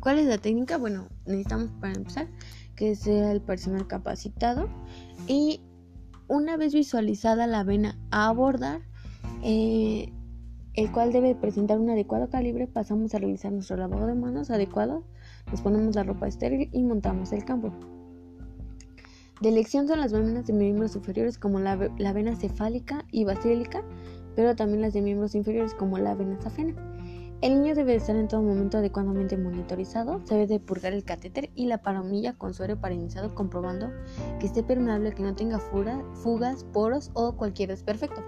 ¿Cuál 0.00 0.18
es 0.18 0.26
la 0.26 0.38
técnica? 0.38 0.78
Bueno, 0.78 1.08
necesitamos 1.26 1.70
para 1.80 1.94
empezar 1.94 2.28
que 2.74 2.94
sea 2.94 3.32
el 3.32 3.40
personal 3.40 3.86
capacitado 3.86 4.68
y 5.26 5.60
una 6.28 6.56
vez 6.56 6.74
visualizada 6.74 7.46
la 7.46 7.64
vena 7.64 7.98
a 8.10 8.28
abordar, 8.28 8.80
eh, 9.42 10.12
el 10.74 10.92
cual 10.92 11.12
debe 11.12 11.34
presentar 11.34 11.78
un 11.78 11.88
adecuado 11.88 12.28
calibre, 12.28 12.66
pasamos 12.66 13.14
a 13.14 13.18
realizar 13.18 13.52
nuestro 13.52 13.76
lavado 13.76 14.06
de 14.06 14.14
manos 14.14 14.50
adecuado, 14.50 15.04
nos 15.50 15.60
ponemos 15.62 15.94
la 15.94 16.02
ropa 16.02 16.28
estéril 16.28 16.68
y 16.72 16.82
montamos 16.82 17.32
el 17.32 17.44
campo. 17.44 17.72
De 19.40 19.50
elección 19.50 19.86
son 19.86 20.00
las 20.00 20.12
venas 20.12 20.46
de 20.46 20.54
miembros 20.54 20.92
superiores 20.92 21.36
como 21.36 21.60
la, 21.60 21.76
vena 21.76 22.34
cefálica 22.36 23.04
y 23.10 23.24
basílica, 23.24 23.82
pero 24.34 24.56
también 24.56 24.80
las 24.80 24.94
de 24.94 25.02
miembros 25.02 25.34
inferiores 25.34 25.74
como 25.74 25.98
la 25.98 26.14
vena 26.14 26.40
safena. 26.40 26.74
El 27.42 27.60
niño 27.60 27.74
debe 27.74 27.96
estar 27.96 28.16
en 28.16 28.28
todo 28.28 28.40
momento 28.40 28.78
adecuadamente 28.78 29.36
monitorizado, 29.36 30.22
se 30.24 30.34
debe 30.34 30.46
de 30.46 30.60
purgar 30.60 30.94
el 30.94 31.04
catéter 31.04 31.50
y 31.54 31.66
la 31.66 31.82
paromilla 31.82 32.32
con 32.32 32.54
suero 32.54 32.80
parenizado 32.80 33.34
comprobando 33.34 33.90
que 34.40 34.46
esté 34.46 34.62
permeable, 34.62 35.12
que 35.12 35.22
no 35.22 35.34
tenga 35.34 35.58
fugas, 35.58 36.64
poros 36.72 37.10
o 37.12 37.36
cualquier 37.36 37.68
desperfecto. 37.68 38.22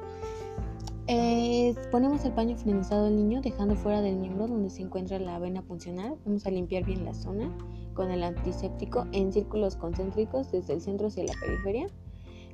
Eh, 1.07 1.75
ponemos 1.91 2.23
el 2.27 2.33
paño 2.33 2.55
finalizado 2.59 3.07
del 3.07 3.17
niño 3.17 3.41
dejando 3.41 3.77
fuera 3.77 4.03
del 4.03 4.17
miembro 4.17 4.47
donde 4.47 4.69
se 4.69 4.83
encuentra 4.83 5.19
la 5.19 5.39
vena 5.39 5.63
funcional. 5.63 6.17
Vamos 6.27 6.45
a 6.45 6.51
limpiar 6.51 6.85
bien 6.85 7.07
la 7.07 7.15
zona 7.15 7.51
con 7.99 8.13
el 8.13 8.23
antiséptico 8.23 9.07
en 9.11 9.33
círculos 9.33 9.75
concéntricos 9.75 10.53
desde 10.53 10.75
el 10.75 10.81
centro 10.81 11.09
hacia 11.09 11.25
la 11.25 11.33
periferia. 11.33 11.89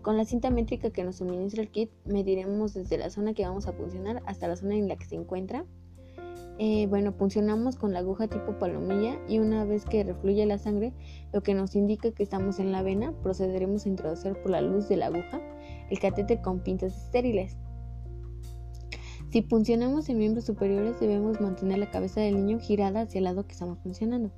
Con 0.00 0.16
la 0.16 0.24
cinta 0.24 0.48
métrica 0.48 0.88
que 0.88 1.04
nos 1.04 1.16
suministra 1.16 1.60
el 1.60 1.70
kit 1.70 1.90
mediremos 2.06 2.72
desde 2.72 2.96
la 2.96 3.10
zona 3.10 3.34
que 3.34 3.44
vamos 3.44 3.66
a 3.66 3.74
funcionar 3.74 4.22
hasta 4.24 4.48
la 4.48 4.56
zona 4.56 4.74
en 4.74 4.88
la 4.88 4.96
que 4.96 5.04
se 5.04 5.16
encuentra. 5.16 5.66
Eh, 6.58 6.86
bueno, 6.86 7.12
funcionamos 7.12 7.76
con 7.76 7.92
la 7.92 7.98
aguja 7.98 8.26
tipo 8.26 8.58
palomilla 8.58 9.18
y 9.28 9.38
una 9.38 9.66
vez 9.66 9.84
que 9.84 10.02
refluye 10.02 10.46
la 10.46 10.56
sangre, 10.56 10.94
lo 11.34 11.42
que 11.42 11.52
nos 11.52 11.76
indica 11.76 12.10
que 12.10 12.22
estamos 12.22 12.58
en 12.58 12.72
la 12.72 12.82
vena, 12.82 13.12
procederemos 13.22 13.84
a 13.84 13.90
introducir 13.90 14.32
por 14.40 14.50
la 14.50 14.62
luz 14.62 14.88
de 14.88 14.96
la 14.96 15.06
aguja 15.06 15.42
el 15.90 15.98
catéter 15.98 16.40
con 16.40 16.60
pinzas 16.60 16.96
estériles. 16.96 17.58
Si 19.30 19.42
funcionamos 19.42 20.08
en 20.08 20.16
miembros 20.16 20.46
superiores 20.46 20.98
debemos 21.00 21.38
mantener 21.38 21.76
la 21.80 21.90
cabeza 21.90 22.22
del 22.22 22.36
niño 22.36 22.60
girada 22.60 23.02
hacia 23.02 23.18
el 23.18 23.24
lado 23.24 23.46
que 23.46 23.52
estamos 23.52 23.78
funcionando. 23.80 24.32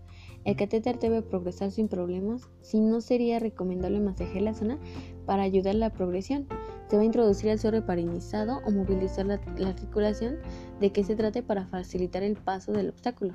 El 0.47 0.55
catéter 0.55 1.01
debe 1.01 1.23
progresar 1.23 1.73
sin 1.73 1.89
problemas, 1.89 2.49
si 2.63 2.81
no 2.81 3.01
sería 3.01 3.41
recomendable 3.41 3.99
masajear 3.99 4.43
la 4.43 4.55
zona 4.55 4.79
para 5.27 5.43
ayudar 5.43 5.75
a 5.75 5.79
la 5.79 5.91
progresión. 5.91 6.47
Se 6.89 6.95
va 6.95 7.03
a 7.03 7.05
introducir 7.05 7.51
el 7.51 7.59
suero 7.59 7.85
parinizado 7.85 8.61
o 8.65 8.71
movilizar 8.71 9.27
la, 9.27 9.41
articulación 9.69 10.37
de 10.79 10.93
que 10.93 11.03
se 11.03 11.17
trate 11.17 11.43
para 11.43 11.67
facilitar 11.67 12.23
el 12.23 12.37
paso 12.37 12.71
del 12.71 12.89
obstáculo. 12.91 13.35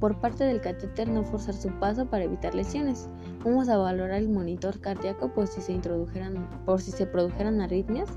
por 0.00 0.20
parte 0.20 0.44
del 0.44 0.60
catéter 0.60 1.08
no 1.08 1.24
forzar 1.24 1.54
su 1.54 1.70
paso 1.78 2.10
para 2.10 2.24
evitar 2.24 2.54
lesiones. 2.54 3.08
Vamos 3.42 3.70
a 3.70 3.78
valorar 3.78 4.18
el 4.18 4.28
monitor 4.28 4.80
cardíaco 4.80 5.32
por 5.32 5.46
si 5.46 5.62
se 5.62 5.72
introdujeran, 5.72 6.46
por 6.66 6.82
si 6.82 6.90
se 6.90 7.06
produjeran 7.06 7.62
arritmias. 7.62 8.10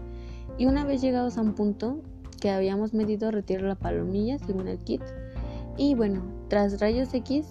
Y 0.57 0.65
una 0.65 0.83
vez 0.83 1.01
llegados 1.01 1.37
a 1.37 1.41
un 1.41 1.53
punto 1.55 2.01
que 2.41 2.49
habíamos 2.49 2.93
medido, 2.93 3.31
retiro 3.31 3.65
la 3.65 3.75
palomilla 3.75 4.37
según 4.39 4.67
el 4.67 4.79
kit. 4.79 5.01
Y 5.77 5.95
bueno, 5.95 6.23
tras 6.49 6.81
rayos 6.81 7.13
X 7.13 7.47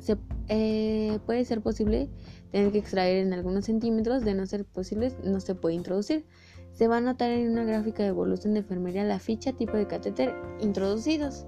se, 0.00 0.16
eh, 0.48 1.18
puede 1.26 1.44
ser 1.44 1.60
posible 1.60 2.08
tener 2.50 2.72
que 2.72 2.78
extraer 2.78 3.18
en 3.18 3.32
algunos 3.32 3.66
centímetros, 3.66 4.24
de 4.24 4.34
no 4.34 4.46
ser 4.46 4.64
posible 4.64 5.12
no 5.22 5.40
se 5.40 5.54
puede 5.54 5.76
introducir. 5.76 6.26
Se 6.72 6.88
va 6.88 6.96
a 6.98 7.00
notar 7.00 7.30
en 7.30 7.50
una 7.50 7.64
gráfica 7.64 8.02
de 8.02 8.08
evolución 8.08 8.54
de 8.54 8.60
enfermería 8.60 9.04
la 9.04 9.18
ficha 9.18 9.52
tipo 9.52 9.76
de 9.76 9.86
catéter 9.86 10.34
introducidos. 10.60 11.46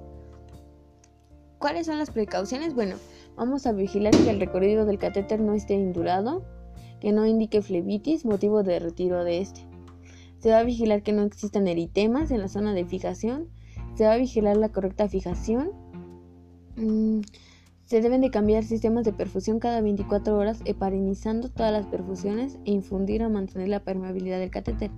¿Cuáles 1.59 1.87
son 1.87 1.99
las 1.99 2.11
precauciones? 2.11 2.75
Bueno, 2.75 2.97
vamos 3.37 3.67
a 3.67 3.73
vigilar 3.73 4.13
que 4.13 4.31
el 4.31 4.41
recorrido 4.41 4.85
del 4.85 4.99
catéter 4.99 5.41
no 5.41 5.55
esté 5.55 5.75
indurado, 5.75 6.45
que 7.01 7.13
no 7.13 7.25
indique 7.25 7.63
flebitis, 7.63 8.25
motivo 8.25 8.63
de 8.63 8.79
retiro 8.79 9.25
de 9.25 9.41
este. 9.41 9.67
Se 10.39 10.51
va 10.51 10.59
a 10.59 10.65
vigilar 10.65 11.05
que 11.05 11.13
no 11.13 11.23
existan 11.23 11.69
eritemas 11.69 12.33
en 12.33 12.41
la 12.41 12.49
zona 12.49 12.75
de 12.75 12.85
fijación. 12.85 13.49
Se 13.95 14.05
va 14.05 14.15
a 14.15 14.17
vigilar 14.17 14.57
la 14.57 14.71
correcta 14.71 15.09
fijación. 15.09 15.71
Mm, 16.77 17.21
se 17.85 18.01
deben 18.01 18.21
de 18.21 18.31
cambiar 18.31 18.65
sistemas 18.65 19.05
de 19.05 19.13
perfusión 19.13 19.59
cada 19.59 19.81
24 19.81 20.37
horas, 20.37 20.61
heparinizando 20.65 21.49
todas 21.49 21.73
las 21.73 21.87
perfusiones 21.87 22.59
e 22.65 22.73
infundir 22.73 23.23
o 23.23 23.31
mantener 23.31 23.69
la 23.69 23.81
permeabilidad 23.81 24.39
del 24.39 24.51
catéter. 24.51 24.91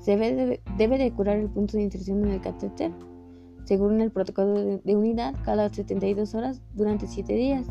Se 0.00 0.16
debe, 0.16 0.60
debe 0.76 0.98
de 0.98 1.12
curar 1.12 1.38
el 1.38 1.48
punto 1.48 1.76
de 1.76 1.84
inserción 1.84 2.24
en 2.24 2.32
el 2.32 2.40
catéter 2.40 2.92
según 3.66 4.00
el 4.00 4.12
protocolo 4.12 4.78
de, 4.78 4.96
unidad, 4.96 5.34
cada 5.44 5.68
72 5.68 6.34
horas 6.34 6.62
durante 6.74 7.06
7 7.06 7.34
días. 7.34 7.66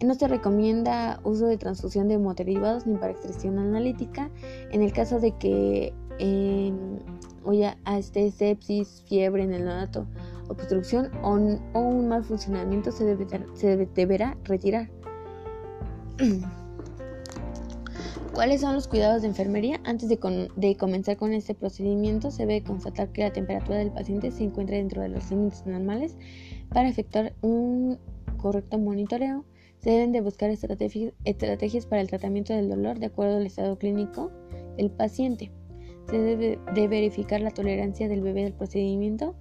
No 0.00 0.14
se 0.14 0.26
recomienda 0.26 1.20
uso 1.24 1.46
de 1.46 1.58
transfusión 1.58 2.08
de 2.08 2.14
hemoderivados 2.14 2.86
ni 2.86 2.96
para 2.96 3.12
extracción 3.12 3.58
analítica 3.58 4.30
en 4.72 4.82
el 4.82 4.92
caso 4.92 5.20
de 5.20 5.32
que 5.36 5.92
eh, 6.18 6.72
a 7.84 7.98
este 7.98 8.30
sepsis, 8.30 9.04
fiebre 9.08 9.42
en 9.42 9.52
el 9.52 9.64
neonato, 9.64 10.06
obstrucción 10.48 11.10
o, 11.22 11.30
un 11.30 12.08
mal 12.08 12.24
funcionamiento 12.24 12.92
se, 12.92 13.16
se 13.54 13.86
deberá 13.94 14.36
retirar. 14.44 14.90
¿Cuáles 18.34 18.62
son 18.62 18.74
los 18.74 18.88
cuidados 18.88 19.20
de 19.20 19.28
enfermería? 19.28 19.78
Antes 19.84 20.08
de, 20.08 20.76
comenzar 20.78 21.18
con 21.18 21.34
este 21.34 21.54
procedimiento, 21.54 22.30
se 22.30 22.46
debe 22.46 22.62
constatar 22.62 23.12
que 23.12 23.20
la 23.20 23.32
temperatura 23.32 23.76
del 23.76 23.92
paciente 23.92 24.30
se 24.30 24.44
encuentra 24.44 24.78
dentro 24.78 25.02
de 25.02 25.10
los 25.10 25.30
límites 25.30 25.66
normales 25.66 26.16
para 26.70 26.88
efectuar 26.88 27.34
un 27.42 27.98
correcto 28.38 28.78
monitoreo. 28.78 29.44
Se 29.80 29.90
deben 29.90 30.12
de 30.12 30.22
buscar 30.22 30.48
estrategias 30.48 31.86
para 31.86 32.00
el 32.00 32.08
tratamiento 32.08 32.54
del 32.54 32.70
dolor 32.70 32.98
de 33.00 33.06
acuerdo 33.06 33.36
al 33.36 33.44
estado 33.44 33.76
clínico 33.76 34.30
del 34.78 34.90
paciente. 34.90 35.52
Se 36.08 36.18
debe 36.18 36.58
de 36.74 36.88
verificar 36.88 37.42
la 37.42 37.50
tolerancia 37.50 38.08
del 38.08 38.22
bebé 38.22 38.44
del 38.44 38.54
procedimiento. 38.54 39.34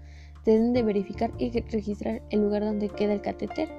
Deben 0.45 0.73
de 0.73 0.83
verificar 0.83 1.31
y 1.37 1.51
registrar 1.51 2.21
el 2.29 2.41
lugar 2.41 2.63
donde 2.63 2.89
queda 2.89 3.13
el 3.13 3.21
catéter 3.21 3.69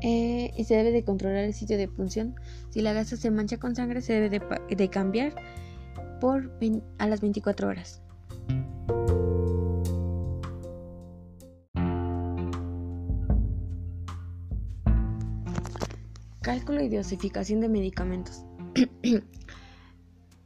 eh, 0.00 0.52
y 0.56 0.64
se 0.64 0.76
debe 0.76 0.92
de 0.92 1.02
controlar 1.02 1.44
el 1.44 1.54
sitio 1.54 1.76
de 1.76 1.88
punción. 1.88 2.36
Si 2.70 2.80
la 2.80 2.92
gasa 2.92 3.16
se 3.16 3.30
mancha 3.30 3.58
con 3.58 3.74
sangre, 3.74 4.00
se 4.00 4.14
debe 4.14 4.40
de, 4.70 4.88
cambiar 4.88 5.34
por 6.20 6.50
a 6.98 7.06
las 7.08 7.20
24 7.20 7.68
horas. 7.68 8.02
Cálculo 16.42 16.82
y 16.82 16.88
dosificación 16.88 17.60
de 17.60 17.68
medicamentos. 17.68 18.44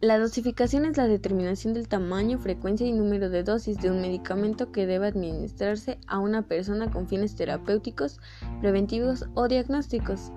La 0.02 0.18
dosificación 0.18 0.84
es 0.84 0.96
la 0.96 1.06
determinación 1.06 1.74
del 1.74 1.86
tamaño, 1.86 2.40
frecuencia 2.40 2.84
y 2.84 2.90
número 2.90 3.30
de 3.30 3.44
dosis 3.44 3.78
de 3.78 3.88
un 3.88 4.00
medicamento 4.00 4.72
que 4.72 4.84
debe 4.84 5.06
administrarse 5.06 6.00
a 6.08 6.18
una 6.18 6.42
persona 6.42 6.90
con 6.90 7.06
fines 7.06 7.36
terapéuticos, 7.36 8.18
preventivos 8.60 9.26
o 9.34 9.46
diagnósticos. 9.46 10.32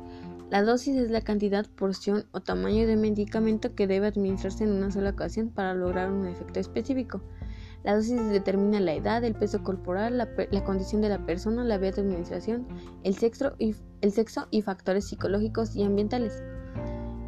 La 0.51 0.61
dosis 0.61 0.95
es 0.97 1.09
la 1.09 1.21
cantidad, 1.21 1.65
porción 1.65 2.27
o 2.31 2.41
tamaño 2.41 2.85
de 2.85 2.95
medicamento 2.95 3.73
que 3.73 3.87
debe 3.87 4.05
administrarse 4.05 4.65
en 4.65 4.71
una 4.71 4.91
sola 4.91 5.09
ocasión 5.09 5.49
para 5.49 5.73
lograr 5.73 6.11
un 6.11 6.27
efecto 6.27 6.59
específico. 6.59 7.21
La 7.83 7.95
dosis 7.95 8.23
determina 8.29 8.79
la 8.79 8.93
edad, 8.93 9.23
el 9.23 9.33
peso 9.33 9.63
corporal, 9.63 10.15
la, 10.19 10.63
condición 10.63 11.01
de 11.01 11.09
la 11.09 11.25
persona, 11.25 11.63
la 11.63 11.79
vía 11.79 11.91
de 11.91 12.01
administración, 12.01 12.67
el 13.03 13.15
sexo 13.15 13.57
y 14.51 14.61
factores 14.61 15.07
psicológicos 15.07 15.75
y 15.75 15.81
ambientales. 15.81 16.43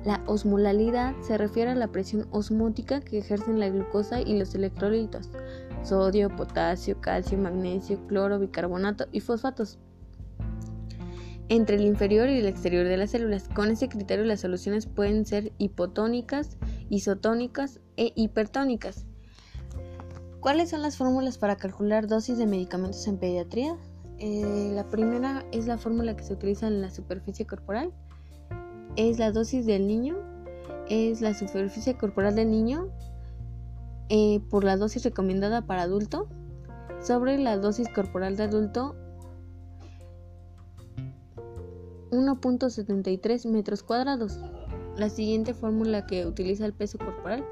La 0.08 0.24
osmolalidad 0.26 1.14
se 1.20 1.38
refiere 1.38 1.72
a 1.72 1.76
la 1.76 1.90
presión 1.90 2.30
osmótica 2.32 3.02
que 3.02 3.18
ejercen 3.18 3.60
la 3.60 3.68
glucosa 3.68 4.22
y 4.22 4.40
los 4.40 4.56
electrolitos, 4.56 5.30
sodio, 5.84 6.34
potasio, 6.34 7.02
calcio, 7.02 7.38
magnesio, 7.38 8.00
cloro, 8.08 8.40
bicarbonato 8.40 9.08
y 9.12 9.20
fosfatos 9.20 9.80
entre 11.50 11.76
el 11.76 11.82
inferior 11.82 12.30
y 12.30 12.38
el 12.38 12.46
exterior 12.46 12.88
de 12.88 12.96
las 12.96 13.12
células. 13.12 13.50
Con 13.54 13.70
ese 13.70 13.90
criterio 13.90 14.24
las 14.24 14.40
soluciones 14.40 14.86
pueden 14.86 15.26
ser 15.26 15.52
hipotónicas, 15.58 16.56
isotónicas 16.90 17.82
e 17.98 18.14
hipertónicas. 18.16 19.06
¿Cuáles 20.40 20.70
son 20.70 20.84
las 20.84 20.96
fórmulas 20.96 21.38
para 21.38 21.58
calcular 21.58 22.08
dosis 22.08 22.38
de 22.38 22.46
medicamentos 22.46 23.06
en 23.08 23.18
pediatría? 23.18 23.76
Eh, 24.20 24.72
la 24.74 24.86
primera 24.86 25.44
es 25.52 25.68
la 25.68 25.78
fórmula 25.78 26.16
que 26.16 26.24
se 26.24 26.32
utiliza 26.32 26.68
en 26.68 26.80
la 26.80 26.92
superficie 26.92 27.46
corporal 27.46 27.92
es 28.98 29.20
la 29.20 29.32
dosis 29.32 29.66
del 29.66 29.88
niño, 29.88 30.18
es 30.90 31.22
la 31.22 31.34
superficie 31.34 31.96
corporal 31.96 32.36
del 32.36 32.52
niño 32.52 32.90
eh, 34.10 34.42
por 34.50 34.64
la 34.64 34.76
dosis 34.76 35.04
recomendada 35.04 35.66
para 35.66 35.84
adulto 35.84 36.28
sobre 37.02 37.38
la 37.38 37.58
dosis 37.58 37.88
corporal 37.90 38.36
de 38.36 38.44
adulto 38.44 38.96
1.73 42.12 43.50
metros 43.50 43.84
cuadrados. 43.84 44.40
La 44.98 45.10
siguiente 45.10 45.54
fórmula 45.54 46.08
que 46.08 46.26
utiliza 46.26 46.66
el 46.66 46.74
peso 46.74 46.98
corporal 46.98 47.46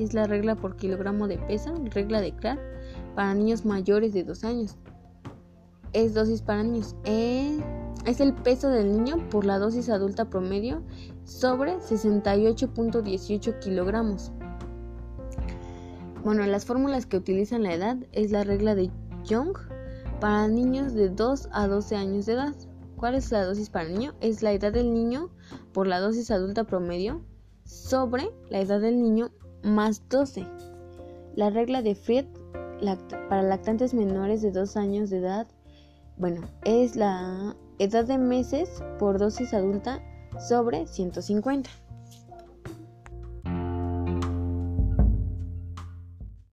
es 0.00 0.14
la 0.14 0.26
regla 0.26 0.56
por 0.56 0.76
kilogramo 0.76 1.28
de 1.28 1.38
peso, 1.38 1.74
regla 1.90 2.20
de 2.20 2.34
Clark, 2.34 2.60
para 3.14 3.34
niños 3.34 3.64
mayores 3.64 4.12
de 4.12 4.24
2 4.24 4.44
años. 4.44 4.76
Es 5.92 6.14
dosis 6.14 6.42
para 6.42 6.64
niños. 6.64 6.96
Eh, 7.04 7.60
es 8.04 8.20
el 8.20 8.34
peso 8.34 8.68
del 8.70 8.92
niño 8.92 9.28
por 9.30 9.44
la 9.44 9.58
dosis 9.58 9.88
adulta 9.88 10.30
promedio 10.30 10.82
sobre 11.24 11.76
68.18 11.78 13.58
kilogramos. 13.58 14.32
Bueno, 16.24 16.44
las 16.46 16.64
fórmulas 16.64 17.06
que 17.06 17.16
utilizan 17.16 17.62
la 17.62 17.74
edad 17.74 17.96
es 18.12 18.30
la 18.30 18.44
regla 18.44 18.74
de 18.74 18.90
Young 19.24 19.56
para 20.20 20.48
niños 20.48 20.94
de 20.94 21.08
2 21.10 21.48
a 21.52 21.68
12 21.68 21.96
años 21.96 22.26
de 22.26 22.32
edad. 22.32 22.54
¿Cuál 22.96 23.14
es 23.14 23.30
la 23.30 23.44
dosis 23.44 23.70
para 23.70 23.86
el 23.86 23.94
niño? 23.94 24.14
Es 24.20 24.42
la 24.42 24.52
edad 24.52 24.72
del 24.72 24.92
niño 24.92 25.30
por 25.72 25.86
la 25.86 26.00
dosis 26.00 26.30
adulta 26.30 26.64
promedio 26.64 27.22
sobre 27.64 28.30
la 28.50 28.60
edad 28.60 28.80
del 28.80 29.00
niño 29.00 29.30
más 29.62 30.08
12. 30.08 30.46
La 31.36 31.50
regla 31.50 31.82
de 31.82 31.94
Fried 31.94 32.26
para 33.28 33.42
lactantes 33.42 33.94
menores 33.94 34.42
de 34.42 34.50
2 34.50 34.76
años 34.76 35.10
de 35.10 35.18
edad, 35.18 35.46
bueno, 36.16 36.48
es 36.64 36.96
la 36.96 37.56
edad 37.78 38.04
de 38.04 38.18
meses 38.18 38.82
por 38.98 39.18
dosis 39.18 39.54
adulta 39.54 40.02
sobre 40.38 40.86
150. 40.86 41.70